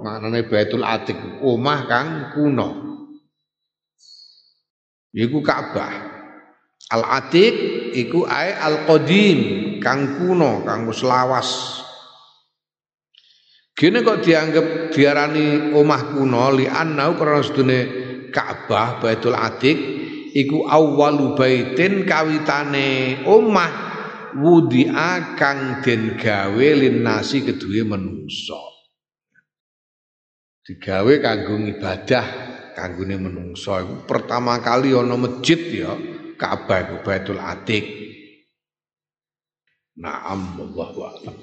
Maknane 0.00 0.48
Baitul 0.48 0.80
Atiq 0.80 1.44
omah 1.44 1.80
kang 1.84 2.32
kuno. 2.32 2.68
Iku 5.12 5.44
Ka'bah. 5.44 6.15
Al 6.86 7.02
Atiq 7.02 7.54
iku 7.98 8.22
ae 8.30 8.54
al 8.54 8.86
qadim 8.86 9.38
kang 9.82 10.18
kuno 10.18 10.62
kang 10.62 10.86
wis 10.86 11.02
lawas. 11.02 11.82
Gini 13.76 14.00
kok 14.06 14.22
dianggap 14.22 14.94
diarani 14.94 15.74
omah 15.74 16.02
kuno 16.14 16.48
li 16.54 16.64
annau 16.64 17.18
karena 17.18 17.42
sedune 17.44 17.80
Ka'bah 18.30 19.02
Baitul 19.02 19.34
Atiq 19.36 19.78
iku 20.32 20.64
awwalu 20.64 21.34
baitin 21.34 22.06
kawitane 22.06 23.20
omah 23.26 23.72
wudi'a 24.36 25.34
kang 25.34 25.80
den 25.80 26.14
gawe 26.16 26.68
linnasi 26.76 27.44
kedue 27.44 27.82
menungso. 27.82 28.62
Digawe 30.62 31.14
kanggo 31.22 31.56
ibadah 31.66 32.26
kanggone 32.78 33.16
menungso. 33.16 33.76
Iku 33.76 33.94
pertama 34.08 34.60
kali 34.60 34.92
ana 34.92 35.16
masjid 35.20 35.60
ya 35.72 35.92
Ka'bah 36.36 36.84
iku 36.84 36.96
Baitul 37.02 37.40
Atiq. 37.40 37.84
Naam 39.96 40.60
Allahu 40.60 41.08
a'lam 41.08 41.36